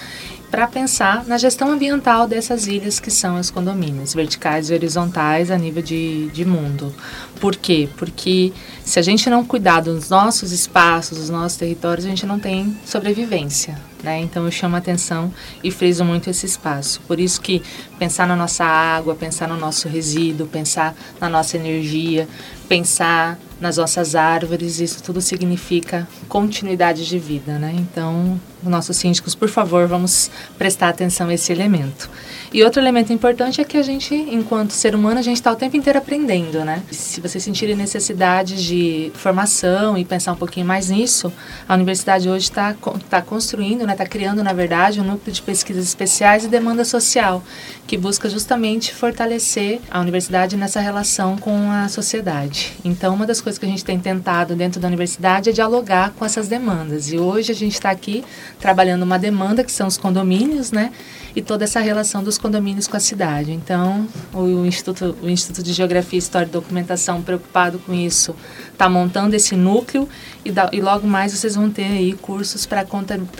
para 0.53 0.67
pensar 0.67 1.25
na 1.25 1.35
gestão 1.35 1.71
ambiental 1.71 2.27
dessas 2.27 2.67
ilhas 2.67 2.99
que 2.99 3.09
são 3.09 3.39
os 3.39 3.49
condomínios, 3.49 4.13
verticais 4.13 4.69
e 4.69 4.73
horizontais 4.75 5.49
a 5.49 5.57
nível 5.57 5.81
de, 5.81 6.27
de 6.27 6.45
mundo. 6.45 6.93
Por 7.41 7.55
quê? 7.55 7.89
Porque 7.97 8.53
se 8.85 8.99
a 8.99 9.01
gente 9.01 9.27
não 9.31 9.43
cuidar 9.43 9.81
dos 9.81 10.11
nossos 10.11 10.51
espaços, 10.51 11.17
dos 11.17 11.31
nossos 11.31 11.57
territórios, 11.57 12.05
a 12.05 12.09
gente 12.09 12.27
não 12.27 12.37
tem 12.37 12.77
sobrevivência. 12.85 13.81
Né? 14.03 14.19
Então 14.19 14.45
eu 14.45 14.51
chamo 14.51 14.75
a 14.75 14.79
atenção 14.79 15.33
e 15.63 15.71
friso 15.71 16.05
muito 16.05 16.29
esse 16.29 16.45
espaço. 16.45 17.01
Por 17.07 17.19
isso 17.19 17.41
que 17.41 17.63
pensar 17.97 18.27
na 18.27 18.35
nossa 18.35 18.63
água, 18.63 19.15
pensar 19.15 19.47
no 19.47 19.57
nosso 19.57 19.87
resíduo, 19.87 20.45
pensar 20.45 20.93
na 21.19 21.29
nossa 21.29 21.57
energia, 21.57 22.27
pensar 22.67 23.37
nas 23.63 23.77
nossas 23.77 24.13
árvores, 24.13 24.79
isso 24.79 25.01
tudo 25.01 25.21
significa 25.21 26.05
continuidade 26.27 27.07
de 27.07 27.17
vida, 27.17 27.57
né? 27.57 27.73
Então, 27.77 28.39
nossos 28.61 28.97
síndicos, 28.97 29.33
por 29.35 29.47
favor, 29.47 29.87
vamos 29.87 30.29
prestar 30.57 30.89
atenção 30.89 31.29
a 31.29 31.33
esse 31.33 31.51
elemento. 31.51 32.09
E 32.53 32.61
outro 32.63 32.81
elemento 32.81 33.11
importante 33.13 33.61
é 33.61 33.63
que 33.63 33.77
a 33.77 33.81
gente, 33.81 34.13
enquanto 34.13 34.71
ser 34.71 34.93
humano, 34.93 35.19
a 35.19 35.23
gente 35.23 35.37
está 35.37 35.51
o 35.51 35.55
tempo 35.55 35.77
inteiro 35.77 35.97
aprendendo, 35.97 36.63
né? 36.63 36.83
Se 36.91 37.21
vocês 37.21 37.43
sentirem 37.43 37.75
necessidade 37.75 38.63
de 38.63 39.11
formação 39.15 39.97
e 39.97 40.05
pensar 40.05 40.33
um 40.33 40.35
pouquinho 40.35 40.65
mais 40.65 40.89
nisso, 40.89 41.31
a 41.67 41.73
universidade 41.73 42.29
hoje 42.29 42.49
está 42.49 42.75
tá 43.09 43.21
construindo, 43.21 43.87
né? 43.87 43.93
está 43.93 44.05
criando, 44.05 44.43
na 44.43 44.53
verdade, 44.53 44.99
um 44.99 45.03
núcleo 45.03 45.33
de 45.33 45.41
pesquisas 45.41 45.85
especiais 45.85 46.43
e 46.43 46.47
demanda 46.47 46.85
social, 46.85 47.41
que 47.87 47.97
busca 47.97 48.29
justamente 48.29 48.93
fortalecer 48.93 49.79
a 49.89 49.99
universidade 49.99 50.55
nessa 50.55 50.79
relação 50.79 51.37
com 51.37 51.71
a 51.71 51.87
sociedade. 51.87 52.52
Então, 52.83 53.13
uma 53.13 53.25
das 53.25 53.41
coisas 53.41 53.57
que 53.57 53.65
a 53.65 53.69
gente 53.69 53.83
tem 53.83 53.99
tentado 53.99 54.55
dentro 54.55 54.79
da 54.79 54.87
universidade 54.87 55.49
é 55.49 55.53
dialogar 55.53 56.11
com 56.11 56.25
essas 56.25 56.47
demandas. 56.47 57.11
E 57.11 57.17
hoje 57.17 57.51
a 57.51 57.55
gente 57.55 57.73
está 57.73 57.89
aqui 57.89 58.23
trabalhando 58.59 59.03
uma 59.03 59.17
demanda 59.17 59.63
que 59.63 59.71
são 59.71 59.87
os 59.87 59.97
condomínios, 59.97 60.71
né? 60.71 60.91
E 61.35 61.41
toda 61.41 61.63
essa 61.63 61.79
relação 61.79 62.23
dos 62.23 62.37
condomínios 62.37 62.87
com 62.87 62.95
a 62.95 62.99
cidade. 62.99 63.51
Então, 63.51 64.07
o 64.33 64.65
Instituto, 64.65 65.15
o 65.21 65.29
Instituto 65.29 65.63
de 65.63 65.73
Geografia, 65.73 66.19
História 66.19 66.45
e 66.45 66.49
Documentação, 66.49 67.21
preocupado 67.21 67.79
com 67.79 67.93
isso, 67.93 68.35
está 68.71 68.87
montando 68.87 69.35
esse 69.35 69.55
núcleo 69.55 70.07
e, 70.45 70.51
da, 70.51 70.69
e, 70.71 70.79
logo 70.81 71.07
mais 71.07 71.31
vocês 71.31 71.55
vão 71.55 71.69
ter 71.69 71.85
aí 71.85 72.13
cursos 72.13 72.65
para 72.65 72.85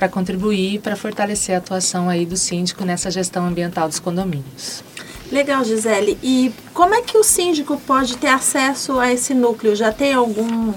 contribuir 0.10 0.80
para 0.80 0.96
fortalecer 0.96 1.56
a 1.56 1.58
atuação 1.60 2.10
aí 2.10 2.26
do 2.26 2.38
síndico 2.38 2.84
nessa 2.84 3.12
gestão 3.12 3.46
ambiental 3.46 3.88
dos 3.88 4.00
condomínios. 4.00 4.84
Legal, 5.34 5.64
Gisele. 5.64 6.16
E 6.22 6.54
como 6.76 6.94
é 6.94 7.02
que 7.02 7.18
o 7.18 7.24
síndico 7.24 7.82
pode 7.88 8.18
ter 8.18 8.28
acesso 8.28 9.00
a 9.00 9.12
esse 9.12 9.34
núcleo? 9.34 9.76
Já 9.76 9.92
tem 9.92 10.14
algum 10.14 10.72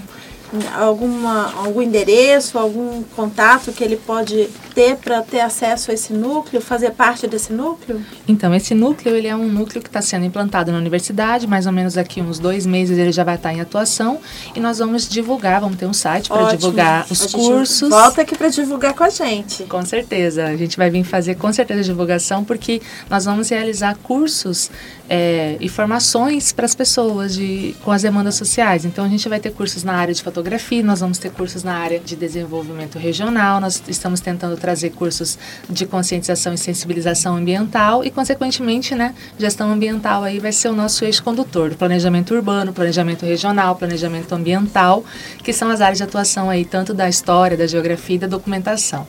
alguma, 0.75 1.53
algum 1.55 1.83
endereço, 1.83 2.59
algum 2.59 3.03
contato 3.15 3.73
que 3.73 3.83
ele 3.83 3.97
pode 3.97 4.49
ter 4.75 4.97
para 4.97 5.23
ter 5.23 5.41
acesso 5.41 5.91
a 5.91 5.95
esse 5.95 6.13
núcleo, 6.13 6.61
fazer 6.61 6.91
parte 6.91 7.27
desse 7.27 7.53
núcleo? 7.53 8.01
Então, 8.29 8.55
esse 8.55 8.75
núcleo 8.75 9.17
ele 9.17 9.27
é 9.27 9.35
um 9.35 9.49
núcleo 9.49 9.83
que 9.83 9.89
está 9.89 10.03
sendo 10.03 10.25
implantado 10.27 10.71
na 10.71 10.79
universidade, 10.79 11.47
mais 11.47 11.67
ou 11.67 11.73
menos 11.73 11.95
daqui 11.95 12.21
uns 12.21 12.39
dois 12.39 12.67
meses 12.67 12.99
ele 12.99 13.13
já 13.13 13.25
vai 13.25 13.37
estar 13.37 13.51
tá 13.51 13.55
em 13.55 13.61
atuação 13.61 14.21
e 14.55 14.61
nós 14.61 14.79
vamos 14.79 15.09
divulgar, 15.09 15.61
vamos 15.61 15.77
ter 15.77 15.87
um 15.87 15.93
site 15.93 16.29
para 16.29 16.55
divulgar 16.55 17.07
os 17.11 17.27
cursos. 17.27 17.89
Volta 17.89 18.23
aqui 18.23 18.37
para 18.37 18.49
divulgar 18.49 18.95
com 18.95 19.05
a 19.05 19.11
gente. 19.11 19.65
Com 19.65 19.85
certeza, 19.85 20.47
a 20.47 20.57
gente 20.57 20.77
vai 20.77 20.91
vir 20.91 21.05
fazer 21.05 21.37
com 21.37 21.53
certeza 21.53 21.83
divulgação 21.83 22.45
porque 22.45 22.83
nós 23.09 23.25
vamos 23.25 23.49
realizar 23.49 23.97
cursos 24.03 24.71
é, 25.09 25.57
e 25.61 25.69
formações 25.69 26.53
para 26.53 26.67
as 26.67 26.75
pessoas 26.75 27.35
de, 27.35 27.75
com 27.83 27.91
as 27.91 28.03
demandas 28.03 28.35
sociais. 28.35 28.85
Então, 28.85 29.05
a 29.05 29.09
gente 29.09 29.29
vai 29.29 29.41
ter 29.41 29.53
cursos 29.53 29.83
na 29.85 29.95
área 29.95 30.13
de 30.13 30.23
fotografia, 30.23 30.36
nós 30.83 31.01
vamos 31.01 31.19
ter 31.19 31.31
cursos 31.31 31.63
na 31.63 31.75
área 31.75 31.99
de 31.99 32.17
desenvolvimento 32.17 32.99
regional, 32.99 33.61
nós 33.61 33.83
estamos 33.89 34.21
tentando 34.21 34.57
trazer 34.57 34.91
cursos 34.91 35.39
de 35.69 35.87
conscientização 35.87 36.55
e 36.55 36.59
sensibilização 36.59 37.37
ambiental 37.37 38.05
e, 38.05 38.11
consequentemente, 38.11 38.95
né, 38.95 39.15
gestão 39.39 39.71
ambiental 39.71 40.23
aí 40.23 40.39
vai 40.39 40.53
ser 40.53 40.69
o 40.69 40.75
nosso 40.75 41.05
eixo 41.05 41.23
condutor, 41.23 41.75
planejamento 41.75 42.35
urbano, 42.35 42.73
planejamento 42.73 43.25
regional, 43.25 43.77
planejamento 43.77 44.35
ambiental, 44.35 45.05
que 45.43 45.53
são 45.53 45.71
as 45.71 45.81
áreas 45.81 45.99
de 45.99 46.05
atuação 46.05 46.51
aí 46.51 46.65
tanto 46.65 46.93
da 46.93 47.09
história, 47.09 47.57
da 47.57 47.67
geografia 47.67 48.17
e 48.17 48.19
da 48.19 48.27
documentação. 48.27 49.07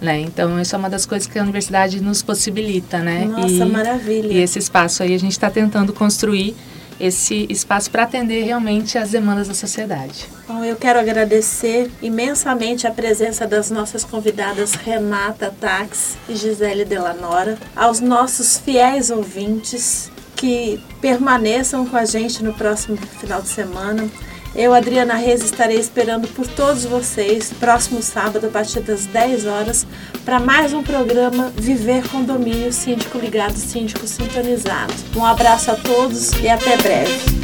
Né? 0.00 0.20
Então, 0.20 0.60
isso 0.60 0.74
é 0.74 0.78
uma 0.78 0.90
das 0.90 1.06
coisas 1.06 1.26
que 1.26 1.38
a 1.38 1.42
universidade 1.42 2.00
nos 2.00 2.20
possibilita, 2.20 2.98
né? 2.98 3.24
Nossa, 3.24 3.48
e, 3.48 3.64
maravilha. 3.64 4.32
E 4.32 4.38
esse 4.38 4.58
espaço 4.58 5.02
aí 5.02 5.14
a 5.14 5.18
gente 5.18 5.32
está 5.32 5.48
tentando 5.48 5.92
construir 5.92 6.54
esse 6.98 7.46
espaço 7.50 7.90
para 7.90 8.04
atender 8.04 8.42
realmente 8.44 8.96
as 8.98 9.10
demandas 9.10 9.48
da 9.48 9.54
sociedade. 9.54 10.28
Bom, 10.46 10.64
eu 10.64 10.76
quero 10.76 10.98
agradecer 10.98 11.90
imensamente 12.02 12.86
a 12.86 12.90
presença 12.90 13.46
das 13.46 13.70
nossas 13.70 14.04
convidadas 14.04 14.74
Renata 14.74 15.54
Tax 15.60 16.16
e 16.28 16.36
Gisele 16.36 16.84
Delanora, 16.84 17.58
aos 17.74 18.00
nossos 18.00 18.58
fiéis 18.58 19.10
ouvintes 19.10 20.10
que 20.36 20.82
permaneçam 21.00 21.86
com 21.86 21.96
a 21.96 22.04
gente 22.04 22.42
no 22.42 22.52
próximo 22.52 22.96
final 22.96 23.40
de 23.40 23.48
semana. 23.48 24.08
Eu, 24.56 24.72
Adriana 24.72 25.14
Reis, 25.14 25.42
estarei 25.42 25.78
esperando 25.78 26.28
por 26.28 26.46
todos 26.46 26.84
vocês 26.84 27.52
próximo 27.58 28.00
sábado, 28.00 28.46
a 28.46 28.50
partir 28.50 28.80
das 28.80 29.04
10 29.04 29.46
horas, 29.46 29.84
para 30.24 30.38
mais 30.38 30.72
um 30.72 30.82
programa 30.82 31.52
Viver 31.56 32.08
Condomínio 32.08 32.72
Síndico 32.72 33.18
Ligado, 33.18 33.56
Síndico 33.56 34.06
Sintonizado. 34.06 34.94
Um 35.16 35.24
abraço 35.24 35.72
a 35.72 35.74
todos 35.74 36.30
e 36.40 36.48
até 36.48 36.76
breve. 36.76 37.43